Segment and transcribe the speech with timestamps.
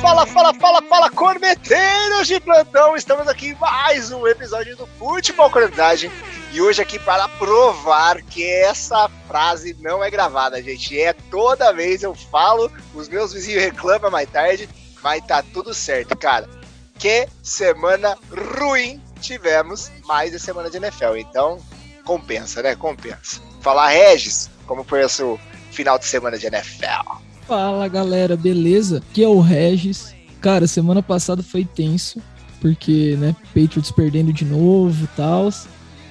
[0.00, 2.94] fala, fala, fala, fala, corneteiros de plantão!
[2.94, 6.10] Estamos aqui em mais um episódio do Futebol Cornetagem
[6.52, 10.98] e hoje aqui para provar que essa frase não é gravada, gente.
[11.00, 14.68] É toda vez eu falo, os meus vizinhos reclamam mais tarde,
[15.02, 16.48] mas tá tudo certo, cara.
[16.96, 18.16] Que semana
[18.56, 21.58] ruim tivemos mais a semana de NFL, então
[22.04, 22.76] compensa, né?
[22.76, 23.40] Compensa.
[23.60, 25.40] Falar, Regis, como foi o seu
[25.72, 27.27] final de semana de NFL?
[27.48, 28.98] Fala galera, beleza?
[28.98, 30.14] Aqui é o Regis.
[30.38, 32.20] Cara, semana passada foi tenso,
[32.60, 35.48] porque, né, Patriots perdendo de novo e tal.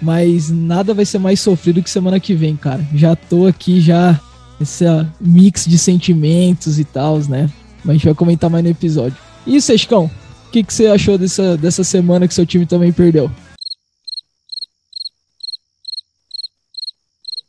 [0.01, 2.83] Mas nada vai ser mais sofrido que semana que vem, cara.
[2.95, 4.19] Já tô aqui, já.
[4.59, 4.85] Esse
[5.21, 7.47] mix de sentimentos e tal, né?
[7.85, 9.15] Mas a gente vai comentar mais no episódio.
[9.45, 10.09] E Sescão,
[10.47, 13.29] o que, que você achou dessa, dessa semana que seu time também perdeu?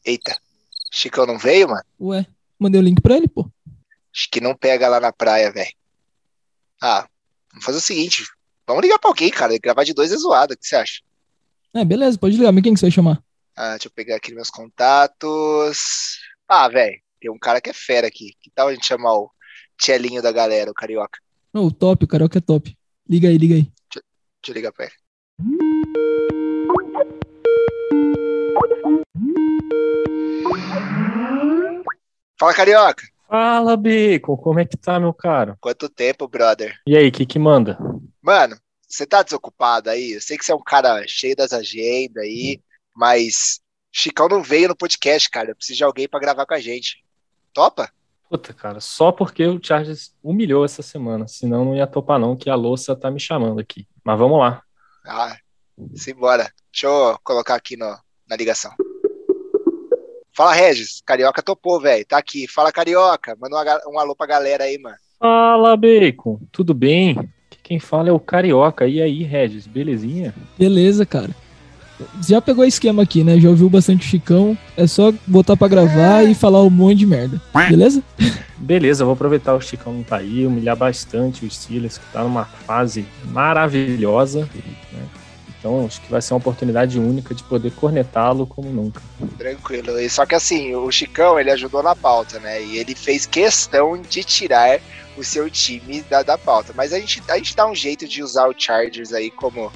[0.05, 0.37] Eita,
[0.93, 1.83] Chicão não veio, mano?
[1.99, 2.27] Ué,
[2.59, 3.51] mandei o link pra ele, pô.
[4.19, 5.73] Acho que não pega lá na praia, velho.
[6.83, 7.09] Ah,
[7.53, 8.25] vamos fazer o seguinte.
[8.67, 9.57] Vamos ligar pra alguém, cara.
[9.57, 10.55] Gravar de dois é zoado.
[10.55, 11.01] O que você acha?
[11.73, 12.51] É, beleza, pode ligar.
[12.51, 13.23] Mas quem que você vai chamar?
[13.55, 16.19] Ah, deixa eu pegar aqui meus contatos.
[16.49, 18.35] Ah, velho, tem um cara que é fera aqui.
[18.41, 19.31] Que tal a gente chamar o
[19.77, 21.21] Tchelinho da galera, o carioca?
[21.55, 22.77] Não, o top, o carioca é top.
[23.09, 23.63] Liga aí, liga aí.
[23.63, 24.05] Deixa,
[24.43, 24.95] deixa eu ligar pra ele.
[32.37, 33.05] Fala, carioca.
[33.29, 35.55] Fala, Bacon, como é que tá, meu caro?
[35.61, 36.75] Quanto tempo, brother?
[36.87, 37.79] E aí, o que que manda?
[38.23, 38.57] Mano,
[38.89, 40.13] você tá desocupado aí?
[40.13, 42.59] Eu sei que você é um cara cheio das agendas aí,
[42.97, 43.61] mas
[43.93, 45.51] Chicão não veio no podcast, cara.
[45.51, 47.05] Eu preciso de alguém pra gravar com a gente.
[47.53, 47.93] Topa?
[48.31, 52.49] Puta, cara, só porque o Chargers humilhou essa semana, senão não ia topar não, que
[52.49, 53.87] a louça tá me chamando aqui.
[54.03, 54.63] Mas vamos lá.
[55.07, 55.37] Ah,
[55.95, 56.51] simbora.
[56.73, 58.73] Deixa eu colocar aqui no, na ligação.
[60.39, 61.03] Fala, Regis.
[61.05, 62.07] Carioca topou, velho.
[62.07, 62.47] Tá aqui.
[62.47, 63.37] Fala, Carioca.
[63.41, 64.95] Manda um, um alô pra galera aí, mano.
[65.19, 66.39] Fala, Bacon.
[66.53, 67.19] Tudo bem?
[67.65, 68.87] Quem fala é o Carioca.
[68.87, 70.33] E aí, Regis, belezinha?
[70.57, 71.35] Beleza, cara.
[72.25, 73.41] Já pegou o esquema aqui, né?
[73.41, 74.57] Já ouviu bastante o Chicão.
[74.77, 77.43] É só botar pra gravar e falar um monte de merda.
[77.69, 78.01] Beleza?
[78.57, 82.45] Beleza, vou aproveitar o Chicão não tá aí, humilhar bastante o Steelers, que tá numa
[82.45, 84.49] fase maravilhosa.
[84.93, 85.03] Né?
[85.59, 89.03] Então acho que vai ser uma oportunidade única de poder cornetá-lo como nunca.
[89.37, 89.99] Tranquilo.
[89.99, 92.63] E só que assim, o Chicão ele ajudou na pauta, né?
[92.63, 94.81] E ele fez questão de tirar
[95.17, 96.73] o seu time da, da pauta.
[96.77, 99.73] Mas a gente, a gente dá um jeito de usar o Chargers aí como,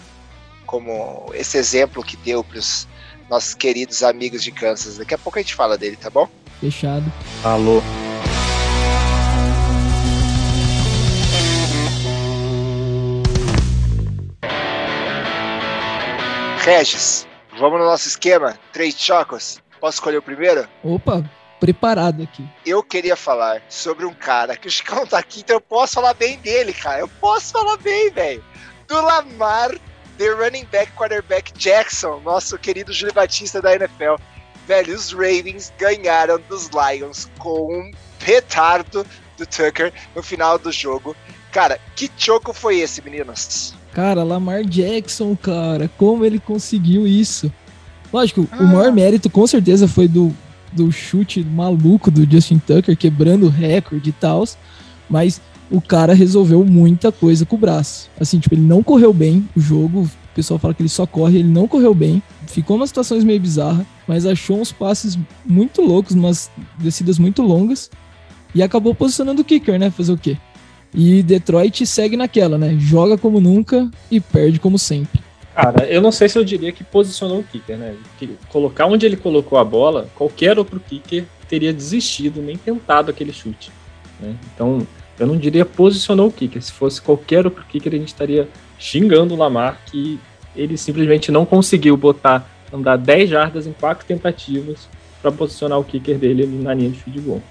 [0.64, 2.86] como esse exemplo que deu para os
[3.28, 4.98] nossos queridos amigos de Kansas.
[4.98, 6.28] Daqui a pouco a gente fala dele, tá bom?
[6.60, 7.12] Fechado.
[7.42, 7.82] Alô.
[16.64, 17.26] Regis,
[17.58, 18.56] vamos no nosso esquema?
[18.72, 19.60] Três chocos.
[19.80, 20.68] Posso escolher o primeiro?
[20.84, 21.28] Opa,
[21.58, 22.48] preparado aqui.
[22.64, 26.14] Eu queria falar sobre um cara que o Chicão tá aqui, então eu posso falar
[26.14, 27.00] bem dele, cara.
[27.00, 28.44] Eu posso falar bem, velho.
[28.86, 29.72] Do Lamar,
[30.18, 34.14] the running back quarterback Jackson, nosso querido Júlio Batista da NFL.
[34.64, 37.90] Velho, os Ravens ganharam dos Lions com um
[38.24, 39.04] petardo
[39.36, 41.16] do Tucker no final do jogo.
[41.50, 43.74] Cara, que choco foi esse, meninos?
[43.92, 47.52] Cara, Lamar Jackson, cara, como ele conseguiu isso?
[48.12, 48.62] Lógico, Ah.
[48.62, 50.32] o maior mérito com certeza foi do,
[50.72, 54.44] do chute maluco do Justin Tucker, quebrando o recorde e tal,
[55.08, 58.08] mas o cara resolveu muita coisa com o braço.
[58.20, 61.38] Assim, tipo, ele não correu bem o jogo, o pessoal fala que ele só corre,
[61.38, 66.14] ele não correu bem, ficou umas situações meio bizarras, mas achou uns passes muito loucos,
[66.14, 67.90] umas descidas muito longas,
[68.54, 69.90] e acabou posicionando o kicker, né?
[69.90, 70.36] Fazer o quê?
[70.94, 72.76] E Detroit segue naquela, né?
[72.78, 75.20] Joga como nunca e perde como sempre.
[75.54, 77.94] Cara, eu não sei se eu diria que posicionou o kicker, né?
[78.18, 83.32] Que colocar onde ele colocou a bola, qualquer outro kicker teria desistido, nem tentado aquele
[83.32, 83.70] chute.
[84.18, 84.34] né?
[84.54, 84.86] Então,
[85.18, 86.62] eu não diria posicionou o kicker.
[86.62, 88.48] Se fosse qualquer outro kicker, a gente estaria
[88.78, 90.18] xingando o Lamar que
[90.56, 94.88] ele simplesmente não conseguiu botar, andar 10 jardas em quatro tentativas
[95.20, 97.42] para posicionar o kicker dele na linha de field.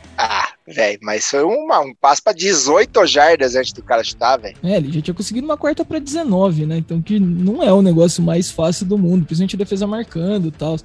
[0.73, 4.55] Velho, mas foi uma, um passo pra 18 jardas antes do cara chutar, velho.
[4.63, 6.77] É, ele já tinha conseguido uma quarta para 19, né?
[6.77, 10.51] Então que não é o negócio mais fácil do mundo, principalmente a defesa marcando e
[10.51, 10.77] tal.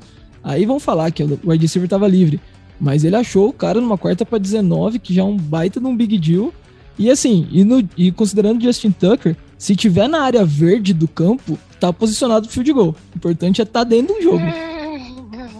[0.42, 2.40] Aí vão falar que o wide receiver tava livre,
[2.80, 5.86] mas ele achou o cara numa quarta para 19, que já é um baita de
[5.86, 6.52] um big deal.
[6.98, 11.58] E assim, e, no, e considerando Justin Tucker, se tiver na área verde do campo,
[11.78, 12.96] tá posicionado pro field goal.
[13.14, 14.44] O importante é estar tá dentro do jogo.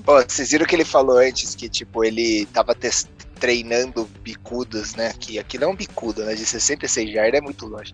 [0.07, 2.77] Pô, vocês viram que ele falou antes que, tipo, ele tava
[3.41, 5.13] treinando bicudas, né?
[5.19, 6.33] Que aquilo é um bicudo, né?
[6.37, 7.93] De 66 jardas é muito longe.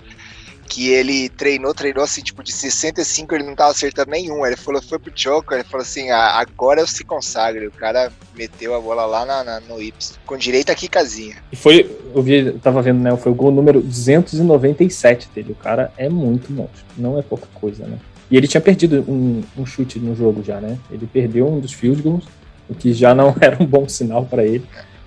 [0.68, 4.44] que ele treinou, treinou assim, tipo, de 65 ele não tava acertando nenhum.
[4.44, 7.68] Ele falou, foi pro Choker, ele falou assim, ah, agora eu se consagro.
[7.68, 11.36] O cara meteu a bola lá na, na, no Ips, com direita aqui casinha.
[11.50, 15.52] E foi, eu vi, tava vendo, né, foi o gol número 297 dele.
[15.52, 17.98] O cara é muito monstro, não é pouca coisa, né?
[18.32, 20.78] E ele tinha perdido um, um chute no jogo já, né?
[20.90, 22.24] Ele perdeu um dos field goals,
[22.66, 24.64] o que já não era um bom sinal para ele.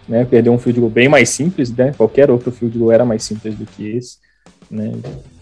[0.08, 1.92] Né, perdeu um field goal bem mais simples, né?
[1.98, 4.20] Qualquer outro field goal era mais simples do que esse.
[4.70, 4.92] Né?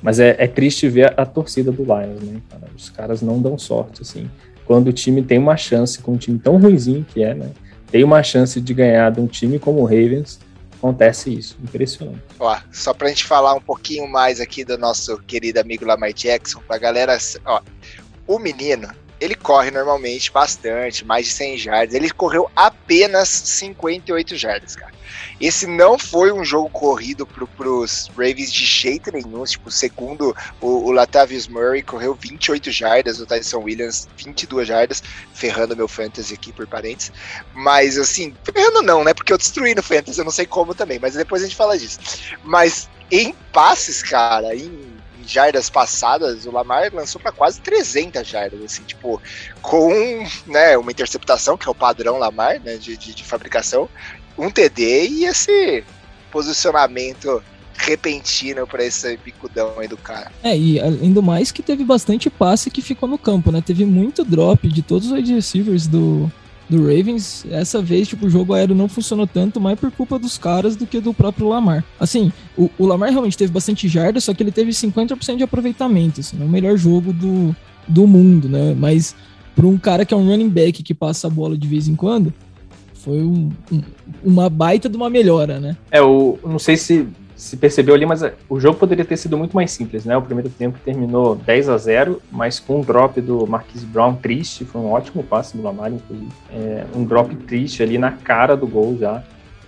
[0.02, 2.40] Mas é, é triste ver a, a, torcida do Lions, né?
[2.50, 2.64] Cara?
[2.74, 4.30] Os caras não dão sorte, assim.
[4.66, 7.50] Quando o time tem uma chance, com um time tão ruimzinho que é, né?
[7.92, 10.40] Tem uma chance de ganhar de um time como o Ravens,
[10.84, 11.58] acontece isso.
[11.64, 12.22] Impressionante.
[12.38, 16.62] Ó, só pra gente falar um pouquinho mais aqui do nosso querido amigo Lamar Jackson,
[16.68, 17.62] pra galera, ó,
[18.28, 18.90] o menino,
[19.24, 21.96] ele corre normalmente bastante, mais de 100 jardas.
[21.96, 24.92] Ele correu apenas 58 jardas, cara.
[25.40, 29.46] Esse não foi um jogo corrido pro, pros Ravens de jeito nenhum.
[29.46, 35.02] Tipo, segundo o, o Latavius Murray, correu 28 jardas, o Tyson Williams 22 jardas,
[35.34, 37.10] ferrando meu fantasy aqui por parentes.
[37.54, 39.14] Mas assim, ferrando não, né?
[39.14, 41.78] Porque eu destruí no fantasy, eu não sei como também, mas depois a gente fala
[41.78, 42.00] disso.
[42.44, 44.93] Mas em passes, cara, em
[45.26, 49.22] jardas passadas, o Lamar lançou para quase 300 jardas, assim, tipo,
[49.62, 49.90] com
[50.46, 53.90] né, uma interceptação, que é o padrão Lamar, né, de, de, de fabricação,
[54.38, 55.84] um TD e esse
[56.32, 57.44] posicionamento
[57.76, 60.32] repentino para esse bicudão aí do cara.
[60.44, 63.62] É, e além do mais que teve bastante passe que ficou no campo, né?
[63.62, 66.32] Teve muito drop de todos os receivers do,
[66.74, 67.46] do Ravens.
[67.50, 70.86] Essa vez, tipo, o jogo aéreo não funcionou tanto, mais por culpa dos caras do
[70.86, 71.84] que do próprio Lamar.
[72.00, 76.20] Assim, o, o Lamar realmente teve bastante jarda, só que ele teve 50% de aproveitamento,
[76.20, 77.56] assim, é o melhor jogo do,
[77.88, 78.76] do mundo, né?
[78.78, 79.16] Mas
[79.56, 81.96] para um cara que é um running back que passa a bola de vez em
[81.96, 82.34] quando,
[82.94, 83.82] foi um, um,
[84.24, 85.78] uma baita de uma melhora, né?
[85.92, 87.08] É, o, não sei se
[87.44, 90.16] se percebeu ali, mas é, o jogo poderia ter sido muito mais simples, né?
[90.16, 94.64] O primeiro tempo terminou 10 a 0, mas com um drop do Marquise Brown triste,
[94.64, 96.32] foi um ótimo passe do Lamar, inclusive.
[96.50, 99.22] É, um drop triste ali na cara do gol já.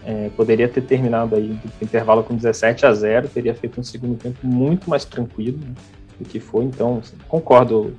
[0.05, 4.15] É, poderia ter terminado aí do intervalo com 17 a 0, teria feito um segundo
[4.15, 5.73] tempo muito mais tranquilo né,
[6.17, 6.63] do que foi.
[6.63, 7.93] Então, concordo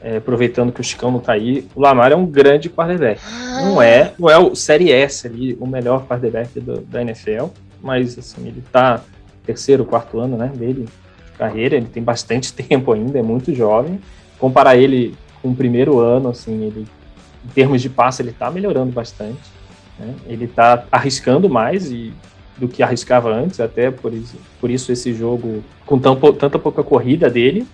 [0.00, 3.20] é, aproveitando que o Chicão não tá aí, o Lamar é um grande quarterback.
[3.64, 7.46] Não é, não é o Série S ali, o melhor quarterback do, da NFL,
[7.82, 9.02] mas assim, ele tá
[9.46, 14.00] terceiro, quarto ano, né, dele de carreira, ele tem bastante tempo ainda, é muito jovem.
[14.38, 16.86] Comparar ele com o primeiro ano, assim, ele
[17.44, 19.38] em termos de passe ele tá melhorando bastante,
[19.98, 20.14] né?
[20.26, 22.12] Ele tá arriscando mais e
[22.58, 26.82] do que arriscava antes, até por isso, por isso esse jogo com tão, tanta pouca
[26.82, 27.66] corrida dele,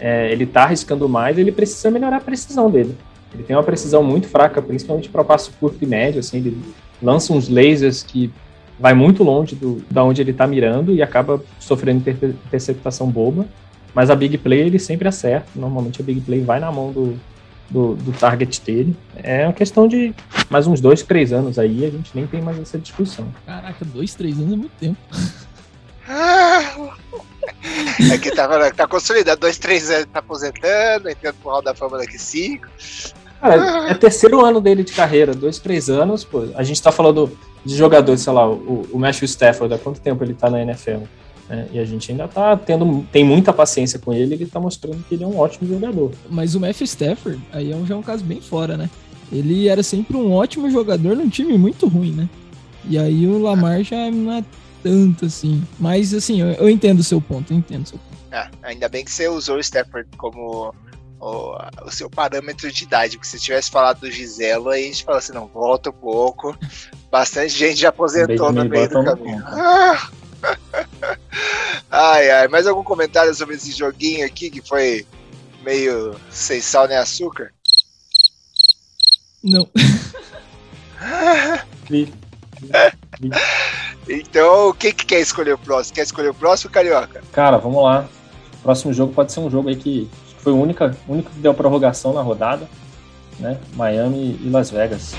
[0.00, 2.96] é, ele está arriscando mais, ele precisa melhorar a precisão dele.
[3.32, 6.58] Ele tem uma precisão muito fraca, principalmente para passo curto e médio, assim, ele
[7.00, 8.32] lança uns lasers que
[8.82, 13.46] vai muito longe do, da onde ele está mirando e acaba sofrendo interceptação boba.
[13.94, 15.46] Mas a big play ele sempre acerta.
[15.54, 17.16] Normalmente a big play vai na mão do,
[17.70, 18.96] do, do, target dele.
[19.14, 20.12] É uma questão de
[20.50, 23.28] mais uns dois, três anos aí, a gente nem tem mais essa discussão.
[23.46, 24.98] Caraca, dois, três anos é muito tempo.
[28.10, 31.98] É que tá, tá consolidado, dois, três anos tá aposentando, entrando pro Hall da Fama
[31.98, 32.66] daqui cinco.
[33.42, 36.44] Cara, é terceiro ano dele de carreira, dois, três anos, pô.
[36.54, 40.22] A gente tá falando de jogadores, sei lá, o, o Matthew Stafford, há quanto tempo
[40.22, 41.02] ele tá na NFL?
[41.48, 41.66] Né?
[41.72, 45.16] E a gente ainda tá tendo, tem muita paciência com ele, ele tá mostrando que
[45.16, 46.12] ele é um ótimo jogador.
[46.30, 48.88] Mas o Matthew Stafford, aí é um, já é um caso bem fora, né?
[49.32, 52.28] Ele era sempre um ótimo jogador num time muito ruim, né?
[52.88, 54.44] E aí o Lamar já não é
[54.84, 55.62] tanto assim.
[55.80, 58.12] Mas assim, eu, eu entendo o seu ponto, eu entendo o seu ponto.
[58.30, 60.72] É, ainda bem que você usou o Stafford como
[61.22, 65.04] o, o, seu parâmetro de idade, porque se tivesse falado do Giselo, aí a gente
[65.04, 66.58] fala assim, não, volta um pouco.
[67.10, 69.44] Bastante gente já aposentou no meio do caminho.
[71.88, 75.06] ai, ai, mais algum comentário sobre esse joguinho aqui que foi
[75.62, 77.52] meio sem sal nem açúcar?
[79.44, 79.68] Não.
[84.08, 85.94] Então, quem que quer escolher o próximo?
[85.94, 87.22] Quer escolher o próximo, Carioca?
[87.32, 88.08] Cara, vamos lá.
[88.54, 90.08] O próximo jogo pode ser um jogo aí que
[90.42, 92.68] foi o único, único que deu prorrogação na rodada,
[93.38, 93.58] né?
[93.74, 95.14] Miami e Las Vegas.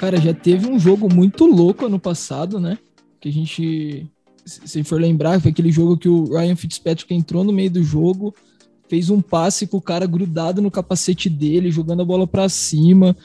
[0.00, 2.76] Cara, já teve um jogo muito louco ano passado, né?
[3.20, 4.06] Que a gente,
[4.44, 8.34] se for lembrar, foi aquele jogo que o Ryan Fitzpatrick entrou no meio do jogo,
[8.88, 13.16] fez um passe com o cara grudado no capacete dele, jogando a bola para cima.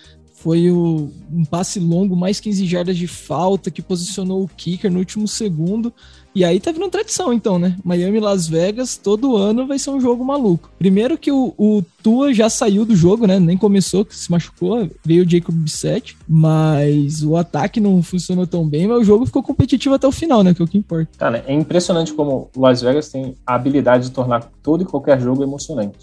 [0.41, 4.97] Foi o, um passe longo, mais 15 jardas de falta, que posicionou o kicker no
[4.97, 5.93] último segundo.
[6.33, 7.77] E aí tá virando tradição, então, né?
[7.83, 10.71] Miami Las Vegas, todo ano vai ser um jogo maluco.
[10.79, 13.39] Primeiro que o, o Tua já saiu do jogo, né?
[13.39, 18.67] Nem começou, que se machucou, veio o Jacob Bissett, mas o ataque não funcionou tão
[18.67, 20.55] bem, mas o jogo ficou competitivo até o final, né?
[20.55, 21.11] Que é o que importa.
[21.19, 25.43] Cara, é impressionante como Las Vegas tem a habilidade de tornar todo e qualquer jogo
[25.43, 25.99] emocionante.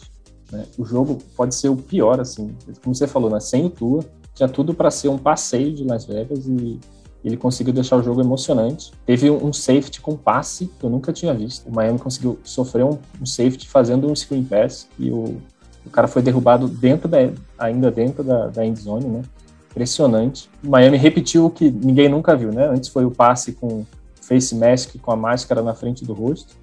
[0.52, 0.64] Né?
[0.78, 2.54] O jogo pode ser o pior, assim,
[2.84, 3.40] como você falou, né?
[3.40, 4.04] Sem o Tua,
[4.38, 6.78] tinha tudo para ser um passeio de Las Vegas e
[7.24, 8.92] ele conseguiu deixar o jogo emocionante.
[9.04, 11.68] Teve um safety com passe que eu nunca tinha visto.
[11.68, 15.36] O Miami conseguiu sofrer um, um safety fazendo um screen pass e o,
[15.84, 17.18] o cara foi derrubado dentro da,
[17.58, 19.22] ainda dentro da, da end zone, né?
[19.72, 20.48] Impressionante.
[20.64, 22.68] O Miami repetiu o que ninguém nunca viu, né?
[22.68, 23.84] Antes foi o passe com
[24.20, 26.54] face mask com a máscara na frente do rosto.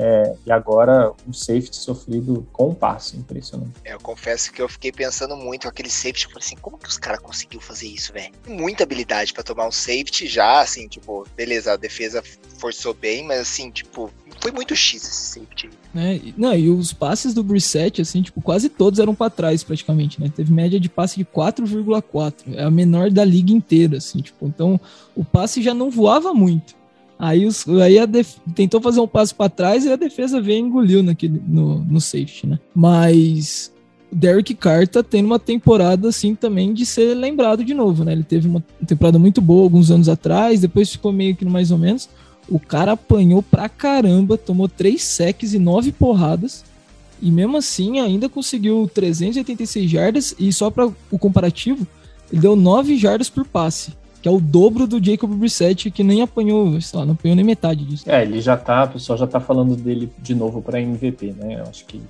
[0.00, 3.72] É, e agora um safety sofrido com um passe, impressionante.
[3.84, 6.88] É, eu confesso que eu fiquei pensando muito aquele safety, eu falei assim, como que
[6.88, 8.32] os caras conseguiu fazer isso, velho?
[8.46, 12.22] Muita habilidade para tomar um safety já, assim, tipo, beleza, a defesa
[12.58, 14.08] forçou bem, mas assim, tipo,
[14.40, 15.68] foi muito X esse safety.
[15.96, 20.20] É, não, e os passes do Brissett, assim, tipo, quase todos eram para trás praticamente,
[20.20, 20.30] né?
[20.34, 24.80] Teve média de passe de 4,4, é a menor da liga inteira, assim, tipo, então
[25.16, 26.77] o passe já não voava muito.
[27.18, 30.58] Aí, os, aí a def, tentou fazer um passo para trás e a defesa veio
[30.58, 32.60] e engoliu naquele, no, no safety, né?
[32.72, 33.72] Mas
[34.12, 38.12] o Derek Carr tá tendo uma temporada assim também de ser lembrado de novo, né?
[38.12, 41.78] Ele teve uma temporada muito boa alguns anos atrás, depois ficou meio que mais ou
[41.78, 42.08] menos.
[42.48, 46.64] O cara apanhou pra caramba, tomou três secs e nove porradas.
[47.20, 51.84] E mesmo assim ainda conseguiu 386 jardas e só para o comparativo,
[52.30, 53.92] ele deu 9 jardas por passe
[54.28, 57.44] que é o dobro do Jacob Brissett, que nem apanhou, sei lá, não apanhou nem
[57.44, 58.04] metade disso.
[58.10, 61.60] É, ele já tá, o pessoal já tá falando dele de novo para MVP, né?
[61.60, 62.00] Eu acho que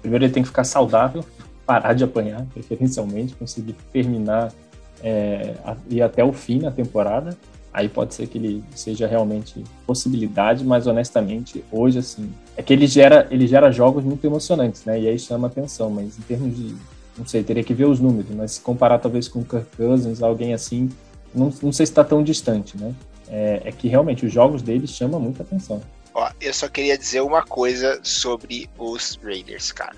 [0.00, 1.24] primeiro ele tem que ficar saudável,
[1.66, 4.52] parar de apanhar, preferencialmente, conseguir terminar
[5.02, 5.54] é,
[5.88, 7.36] e até o fim na temporada.
[7.72, 12.86] Aí pode ser que ele seja realmente possibilidade, mas honestamente, hoje, assim, é que ele
[12.86, 15.00] gera, ele gera jogos muito emocionantes, né?
[15.00, 16.74] E aí chama atenção, mas em termos de,
[17.16, 20.20] não sei, teria que ver os números, mas se comparar talvez com o Kirk Cousins,
[20.20, 20.90] alguém assim,
[21.34, 22.94] não, não sei se está tão distante, né?
[23.28, 25.80] É, é, que realmente os jogos deles chamam muita atenção.
[26.12, 29.94] Ó, eu só queria dizer uma coisa sobre os Raiders, cara.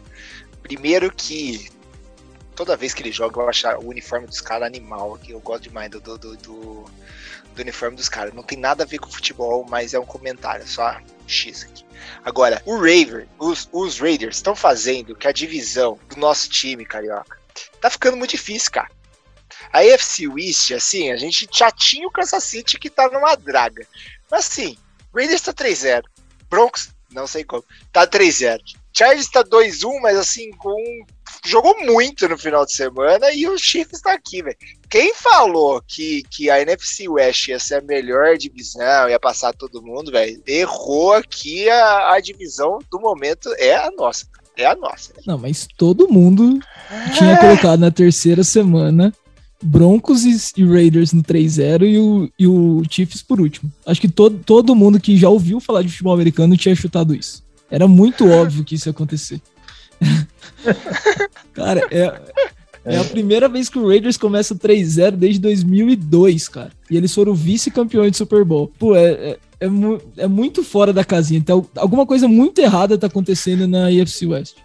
[0.62, 1.71] Primeiro que
[2.55, 5.65] toda vez que eles jogam eu acho o uniforme dos caras animal, que eu gosto
[5.65, 6.85] demais do, do, do, do,
[7.59, 8.35] uniforme dos caras.
[8.35, 11.85] Não tem nada a ver com futebol, mas é um comentário, só X aqui.
[12.25, 17.39] Agora, o Raver, os, os Raiders estão fazendo que a divisão do nosso time, carioca,
[17.81, 18.89] tá ficando muito difícil, cara.
[19.73, 23.87] A AFC West, assim, a gente já tinha o Kansas City que tá numa draga.
[24.31, 24.76] Mas assim,
[25.14, 26.02] Raiders tá 3-0.
[26.50, 28.61] Broncos, não sei como, tá 3-0.
[28.93, 30.76] Chargers tá 2-1, mas assim, com
[31.45, 34.57] jogou muito no final de semana e o Chiefs tá aqui, velho.
[34.88, 39.83] Quem falou que, que a NFC West ia ser a melhor divisão, ia passar todo
[39.83, 44.26] mundo, velho, errou aqui a, a divisão do momento é a nossa.
[44.57, 45.14] É a nossa.
[45.26, 46.61] Não, mas todo mundo
[47.17, 49.12] tinha colocado na terceira semana
[49.62, 53.73] Broncos e, Raiders no 3-0 e o, e o Chiefs por último.
[53.87, 57.42] Acho que todo, todo mundo que já ouviu falar de futebol americano tinha chutado isso.
[57.71, 59.40] Era muito óbvio que isso ia acontecer.
[61.54, 62.21] cara, é,
[62.85, 66.73] é a primeira vez que o Raiders começa 3-0 desde 2002, cara.
[66.90, 68.73] E eles foram vice-campeões de Super Bowl.
[68.78, 69.69] Pô, é, é, é,
[70.16, 71.38] é, muito fora da casinha.
[71.38, 74.57] Então, alguma coisa muito errada tá acontecendo na AFC West.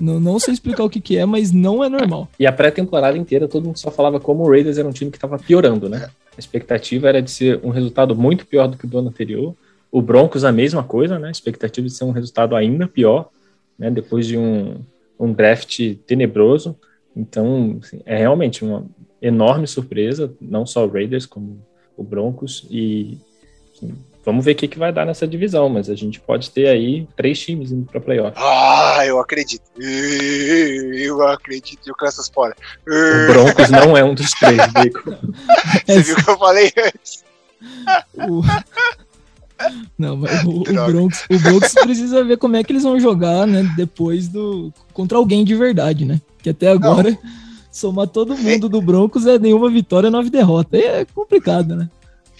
[0.00, 2.28] Não, não sei explicar o que, que é, mas não é normal.
[2.38, 5.16] E a pré-temporada inteira todo mundo só falava como o Raiders era um time que
[5.16, 6.10] estava piorando, né?
[6.36, 9.54] A expectativa era de ser um resultado muito pior do que o do ano anterior.
[9.90, 11.28] O Broncos a mesma coisa, né?
[11.28, 13.30] A expectativa de ser um resultado ainda pior,
[13.78, 13.90] né?
[13.90, 14.76] Depois de um,
[15.18, 16.76] um draft tenebroso.
[17.16, 18.84] Então, assim, é realmente uma
[19.22, 21.58] enorme surpresa, não só o Raiders, como
[21.96, 22.66] o Broncos.
[22.70, 23.18] E
[23.74, 23.94] assim,
[24.26, 27.06] Vamos ver o que, que vai dar nessa divisão, mas a gente pode ter aí
[27.14, 28.36] três times indo para playoff.
[28.36, 29.62] Ah, eu acredito.
[29.78, 31.86] Eu acredito.
[31.86, 32.56] E o Kansas fora.
[32.84, 35.16] O Broncos não é um dos três, Bico.
[35.86, 37.24] Você viu o que eu falei antes?
[38.14, 38.42] O...
[39.96, 43.46] Não, mas o, o, Broncos, o Broncos precisa ver como é que eles vão jogar,
[43.46, 43.62] né?
[43.76, 44.72] Depois do.
[44.92, 46.20] contra alguém de verdade, né?
[46.42, 47.18] Que até agora, não.
[47.70, 50.80] somar todo mundo do Broncos é nenhuma vitória, nove derrotas.
[50.80, 51.88] É complicado, né?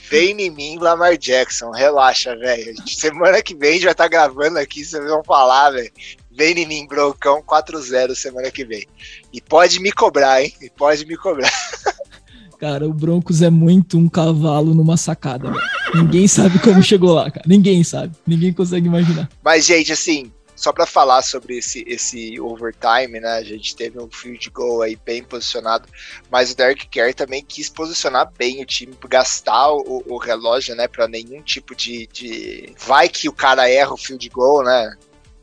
[0.09, 1.71] Vem em mim, Lamar Jackson.
[1.71, 2.75] Relaxa, velho.
[2.87, 5.91] Semana que vem a gente vai estar tá gravando aqui, vocês vão falar, velho.
[6.31, 8.87] Vem em mim, Broncão 4-0 semana que vem.
[9.33, 10.53] E pode me cobrar, hein?
[10.61, 11.51] E pode me cobrar.
[12.61, 15.63] Cara, o Broncos é muito um cavalo numa sacada, velho.
[15.95, 17.45] Ninguém sabe como chegou lá, cara.
[17.47, 18.15] Ninguém sabe.
[18.27, 19.29] Ninguém consegue imaginar.
[19.45, 23.35] Mas, gente, assim, só para falar sobre esse, esse overtime, né?
[23.35, 25.87] A gente teve um field goal aí bem posicionado,
[26.31, 30.89] mas o Derek Carr também quis posicionar bem o time, gastar o, o relógio, né?
[30.89, 32.75] Para nenhum tipo de, de.
[32.79, 34.97] Vai que o cara erra o field goal, né?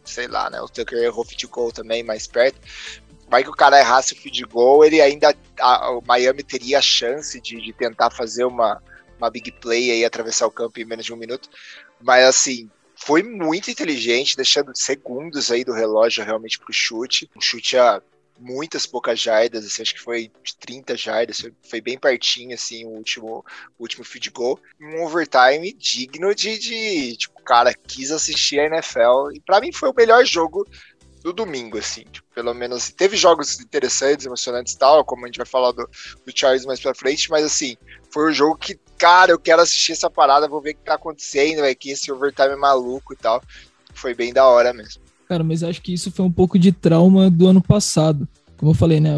[0.04, 0.60] Sei lá, né?
[0.60, 2.60] O Tucker errou o field goal também mais perto.
[3.30, 5.36] Vai que o cara errasse o field goal, ele ainda.
[5.60, 8.82] A, o Miami teria a chance de, de tentar fazer uma,
[9.20, 11.50] uma big play aí, atravessar o campo em menos de um minuto.
[12.02, 12.70] Mas assim,
[13.06, 17.30] foi muito inteligente, deixando segundos aí do relógio realmente pro chute.
[17.36, 18.02] Um chute a
[18.40, 22.90] muitas poucas jardas, assim, acho que foi de 30 jardas, foi, bem pertinho, assim, o
[22.90, 23.46] último,
[23.78, 24.60] o último field goal.
[24.80, 29.90] Um overtime digno de, de tipo, cara, quis assistir a NFL, e para mim foi
[29.90, 30.66] o melhor jogo
[31.24, 35.38] do domingo, assim, tipo, pelo menos, teve jogos interessantes, emocionantes e tal, como a gente
[35.38, 35.88] vai falar do,
[36.26, 37.78] do Charles mais pra frente, mas assim,
[38.12, 40.96] foi um jogo que, cara, eu quero assistir essa parada, vou ver o que tá
[40.96, 43.42] acontecendo, véio, que esse overtime é maluco e tal,
[43.94, 45.02] foi bem da hora mesmo.
[45.30, 48.28] Cara, mas acho que isso foi um pouco de trauma do ano passado,
[48.58, 49.14] como eu falei, né,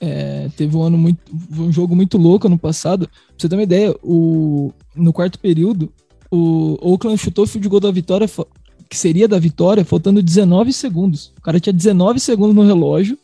[0.00, 1.20] é, teve um ano muito,
[1.52, 5.92] um jogo muito louco ano passado, pra você ter uma ideia, o, no quarto período,
[6.30, 8.26] o Oakland chutou o field goal da vitória
[8.88, 11.32] que seria da vitória, faltando 19 segundos.
[11.38, 13.18] O cara tinha 19 segundos no relógio,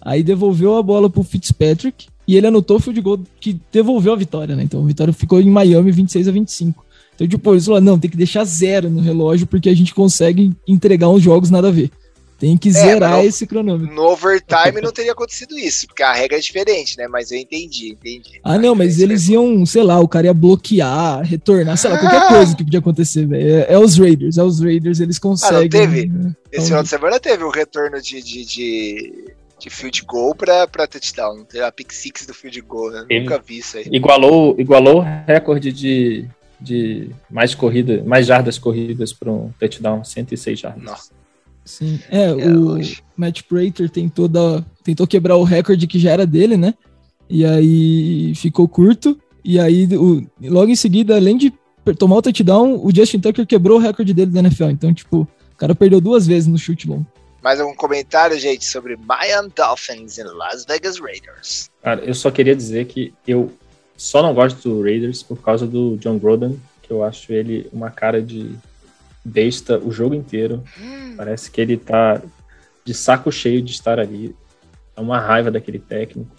[0.00, 4.16] aí devolveu a bola pro Fitzpatrick e ele anotou o field goal que devolveu a
[4.16, 4.62] vitória, né?
[4.62, 6.84] Então a vitória ficou em Miami 26 a 25.
[7.14, 10.52] Então, tipo, eles falaram, não, tem que deixar zero no relógio porque a gente consegue
[10.68, 11.90] entregar uns jogos nada a ver.
[12.38, 13.92] Tem que é, zerar esse cronômetro.
[13.92, 17.08] No overtime não teria acontecido isso, porque a regra é diferente, né?
[17.08, 18.40] Mas eu entendi, entendi.
[18.44, 22.28] Ah, não, mas eles iam, sei lá, o cara ia bloquear, retornar, sei lá, qualquer
[22.28, 23.48] coisa que podia acontecer, velho.
[23.48, 25.58] É, é, os Raiders, é os Raiders, eles conseguem.
[25.58, 26.06] Ah, não teve?
[26.06, 26.36] Né?
[26.52, 26.64] Esse então...
[26.66, 29.24] final de semana teve um retorno de, de, de,
[29.58, 31.42] de field goal pra, pra touchdown.
[31.42, 33.04] Teve a pick six do field goal, né?
[33.10, 33.88] Nunca vi isso aí.
[33.90, 36.24] Igualou, igualou o recorde de,
[36.60, 40.84] de mais corrida, mais jardas corridas para um touchdown, 106 jardas.
[40.84, 41.17] Nossa.
[41.68, 43.02] Sim, é, é o hoje.
[43.14, 46.72] Matt Prater tentou, dar, tentou quebrar o recorde que já era dele, né?
[47.28, 49.20] E aí ficou curto.
[49.44, 51.52] E aí, o, logo em seguida, além de
[51.98, 54.70] tomar o touchdown, o Justin Tucker quebrou o recorde dele da NFL.
[54.70, 57.06] Então, tipo, o cara perdeu duas vezes no chute longo.
[57.42, 61.70] Mais algum comentário, gente, sobre Miami Dolphins e Las Vegas Raiders?
[61.82, 63.52] Cara, eu só queria dizer que eu
[63.94, 67.90] só não gosto do Raiders por causa do John Groden, que eu acho ele uma
[67.90, 68.56] cara de
[69.24, 70.62] besta o jogo inteiro.
[70.80, 71.14] Hum.
[71.16, 72.20] Parece que ele tá
[72.84, 74.34] de saco cheio de estar ali.
[74.96, 76.30] É uma raiva daquele técnico.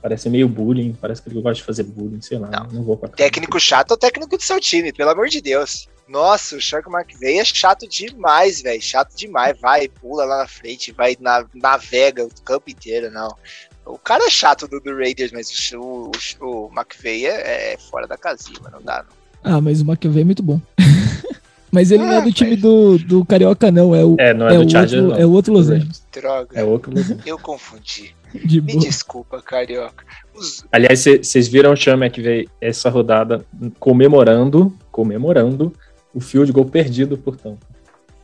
[0.00, 2.50] Parece meio bullying, parece que ele gosta de fazer bullying, sei lá.
[2.50, 5.40] Não, não vou com Técnico chato é o técnico do seu time, pelo amor de
[5.40, 5.88] Deus.
[6.08, 8.82] Nossa, o Shark McVay é chato demais, velho.
[8.82, 9.56] Chato demais.
[9.60, 13.28] Vai, pula lá na frente, vai, na, navega o campo inteiro, não.
[13.86, 18.06] O cara é chato do, do Raiders, mas o, o, o McVay é, é, fora
[18.06, 19.22] da casinha, não dá, não.
[19.44, 20.60] Ah, mas o McVay é muito bom.
[21.72, 23.94] Mas ele ah, não é do ah, time do, do Carioca, não.
[23.94, 26.06] É, o, é, não é, é do Chargers, outro, É o outro Los Angeles.
[26.12, 26.60] Droga.
[26.60, 28.14] É outro Los Eu confundi.
[28.44, 28.84] De Me boa.
[28.84, 30.04] desculpa, Carioca.
[30.34, 30.66] Os...
[30.70, 33.44] Aliás, vocês viram o Sean McVay essa rodada
[33.80, 35.72] comemorando, comemorando
[36.14, 37.66] o field goal perdido, portanto.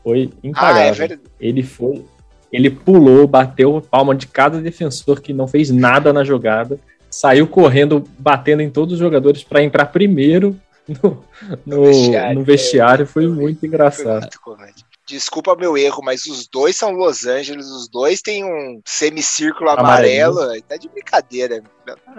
[0.05, 1.07] Foi impagável.
[1.11, 2.05] Ah, é ele foi...
[2.53, 6.79] Ele pulou, bateu palma de cada defensor que não fez nada na jogada,
[7.11, 11.24] saiu correndo, batendo em todos os jogadores para entrar primeiro no,
[11.66, 14.29] no, vestiário, no vestiário foi, muito engraçado.
[14.42, 18.83] Foi muito Desculpa meu erro, mas os dois são Los Angeles, os dois têm um
[18.85, 20.38] semicírculo amarelo.
[20.38, 20.62] amarelo.
[20.68, 21.62] Tá de brincadeira.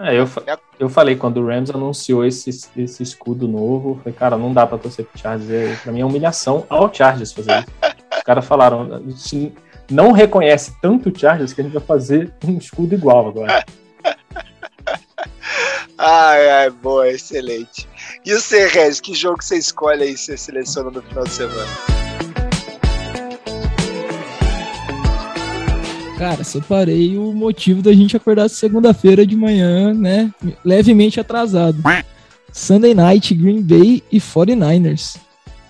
[0.00, 0.28] É, eu,
[0.76, 4.76] eu falei, quando o Rams anunciou esse, esse escudo novo, falei, cara, não dá pra
[4.76, 5.80] torcer pro Chargers.
[5.80, 7.68] Pra mim é humilhação ao Chargers fazer isso.
[8.16, 9.54] Os caras falaram, a gente
[9.88, 13.64] não reconhece tanto o Chargers que a gente vai fazer um escudo igual agora.
[16.00, 17.86] ai, ai, boa, excelente.
[18.24, 21.68] E você, Regis, que jogo você escolhe aí, você seleciona no final de semana?
[26.18, 30.30] Cara, separei o motivo da gente acordar segunda-feira de manhã, né?
[30.64, 31.82] Levemente atrasado.
[32.52, 35.16] Sunday Night, Green Bay e 49ers.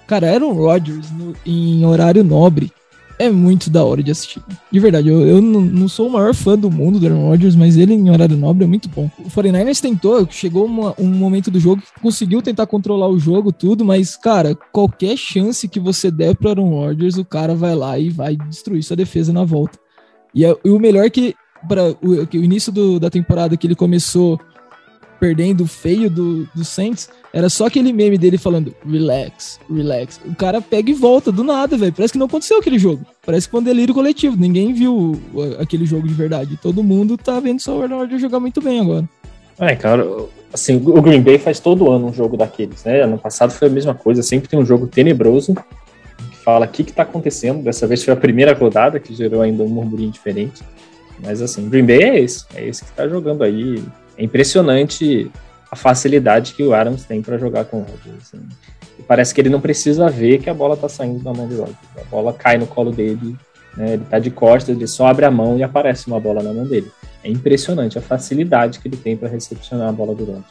[0.07, 2.73] Cara, Aaron Rodgers no, em horário nobre
[3.21, 4.43] é muito da hora de assistir.
[4.73, 7.77] De verdade, eu, eu não, sou o maior fã do mundo do Aaron Rodgers, mas
[7.77, 9.11] ele em horário nobre é muito bom.
[9.19, 13.53] O 49ers tentou, chegou uma, um momento do jogo que conseguiu tentar controlar o jogo,
[13.53, 17.99] tudo, mas, cara, qualquer chance que você der pro Aaron Rodgers, o cara vai lá
[17.99, 19.79] e vai destruir sua defesa na volta.
[20.35, 21.35] E, é, e o melhor que,
[21.69, 24.41] para o, o início do, da temporada que ele começou
[25.21, 30.19] perdendo feio do, do Saints, era só aquele meme dele falando relax, relax.
[30.25, 31.93] O cara pega e volta do nada, velho.
[31.93, 33.05] Parece que não aconteceu aquele jogo.
[33.25, 34.37] Parece que foi um delírio coletivo.
[34.37, 35.21] Ninguém viu
[35.61, 36.59] aquele jogo de verdade.
[36.61, 39.09] Todo mundo tá vendo só o Aaron jogar muito bem agora.
[39.59, 40.05] É, cara,
[40.53, 43.03] assim, o Green Bay faz todo ano um jogo daqueles, né?
[43.03, 45.55] Ano passado foi a mesma coisa, sempre tem um jogo tenebroso,
[46.43, 47.63] fala o que está acontecendo.
[47.63, 50.63] Dessa vez foi a primeira rodada que gerou ainda um murmurinho diferente.
[51.23, 53.83] Mas assim, Green Bay é esse, é esse que está jogando aí.
[54.21, 55.31] É impressionante
[55.71, 58.35] a facilidade que o Adams tem para jogar com o Rodgers.
[58.35, 58.47] Assim.
[58.99, 61.57] E parece que ele não precisa ver que a bola está saindo da mão do
[61.57, 61.79] Rodgers.
[61.97, 63.35] A bola cai no colo dele,
[63.75, 63.95] né?
[63.95, 66.67] ele está de costas, ele só abre a mão e aparece uma bola na mão
[66.67, 66.93] dele.
[67.25, 70.45] É impressionante a facilidade que ele tem para recepcionar a bola do Rodgers.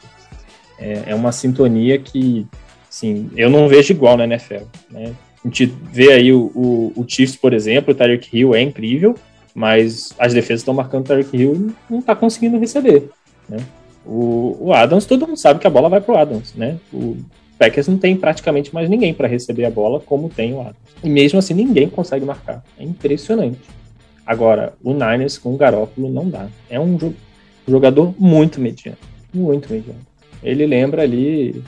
[0.76, 2.48] É, é uma sintonia que,
[2.88, 4.64] sim, eu não vejo igual na NFL.
[4.90, 5.12] Né?
[5.44, 9.14] A gente vê aí o, o, o Chiefs, por exemplo, o Tyreek Hill é incrível,
[9.54, 13.10] mas as defesas estão marcando o Tyreek Hill e não está conseguindo receber.
[13.50, 13.58] Né?
[14.06, 16.54] O, o, Adams, todo mundo sabe que a bola vai para o Adams.
[16.54, 16.78] Né?
[16.92, 17.16] O
[17.58, 20.76] Packers não tem praticamente mais ninguém para receber a bola como tem o Adams.
[21.02, 22.62] E mesmo assim, ninguém consegue marcar.
[22.78, 23.58] É impressionante.
[24.24, 26.46] Agora, o Niners com o Garópolo não dá.
[26.68, 26.96] É um
[27.66, 28.98] jogador muito mediano.
[29.34, 30.00] Muito mediano.
[30.42, 31.62] Ele lembra ali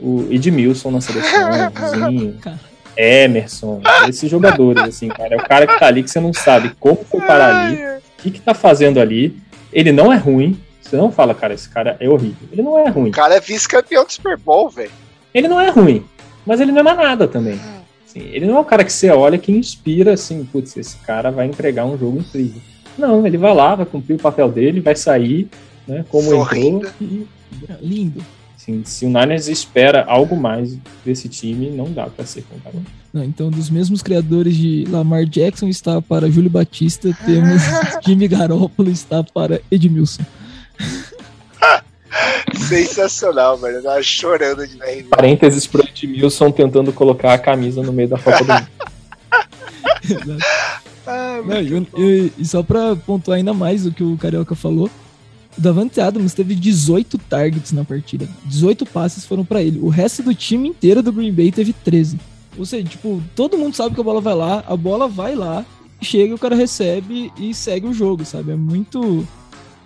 [0.00, 1.50] o Edmilson na seleção,
[2.96, 5.34] Emerson, esses jogadores, assim, cara.
[5.34, 8.22] É o cara que tá ali que você não sabe como foi parar ali, o
[8.22, 9.36] que, que tá fazendo ali.
[9.72, 10.58] Ele não é ruim.
[10.88, 12.48] Você não fala, cara, esse cara é horrível.
[12.52, 13.10] Ele não é ruim.
[13.10, 14.90] O cara é vice-campeão do Super Bowl, velho.
[15.34, 16.04] Ele não é ruim,
[16.46, 17.58] mas ele não é mais nada também.
[18.06, 21.30] Assim, ele não é o cara que você olha que inspira assim, putz, esse cara
[21.30, 22.60] vai entregar um jogo incrível.
[22.96, 25.48] Não, ele vai lá, vai cumprir o papel dele, vai sair,
[25.86, 26.86] né, como Sorrindo.
[26.86, 27.26] entrou e
[27.80, 28.24] lindo.
[28.56, 32.82] Assim, se o Niners espera algo mais desse time, não dá para ser contado.
[33.12, 37.62] Não, então, dos mesmos criadores de Lamar Jackson está para Júlio Batista, temos
[38.04, 40.24] Jimmy Garoppolo está para Edmilson.
[42.68, 43.76] Sensacional, velho.
[43.76, 45.04] Eu tava chorando de ver.
[45.04, 48.68] Parênteses pro Edmilson tentando colocar a camisa no meio da Copa do Mundo.
[51.06, 54.90] ah, Não, e, e, e, só pra pontuar ainda mais o que o Carioca falou,
[55.56, 58.28] o Davante Adams teve 18 targets na partida.
[58.44, 59.78] 18 passes foram para ele.
[59.80, 62.18] O resto do time inteiro do Green Bay teve 13.
[62.58, 65.64] Ou seja, tipo, todo mundo sabe que a bola vai lá, a bola vai lá,
[66.00, 68.52] chega, o cara recebe e segue o jogo, sabe?
[68.52, 69.26] É muito.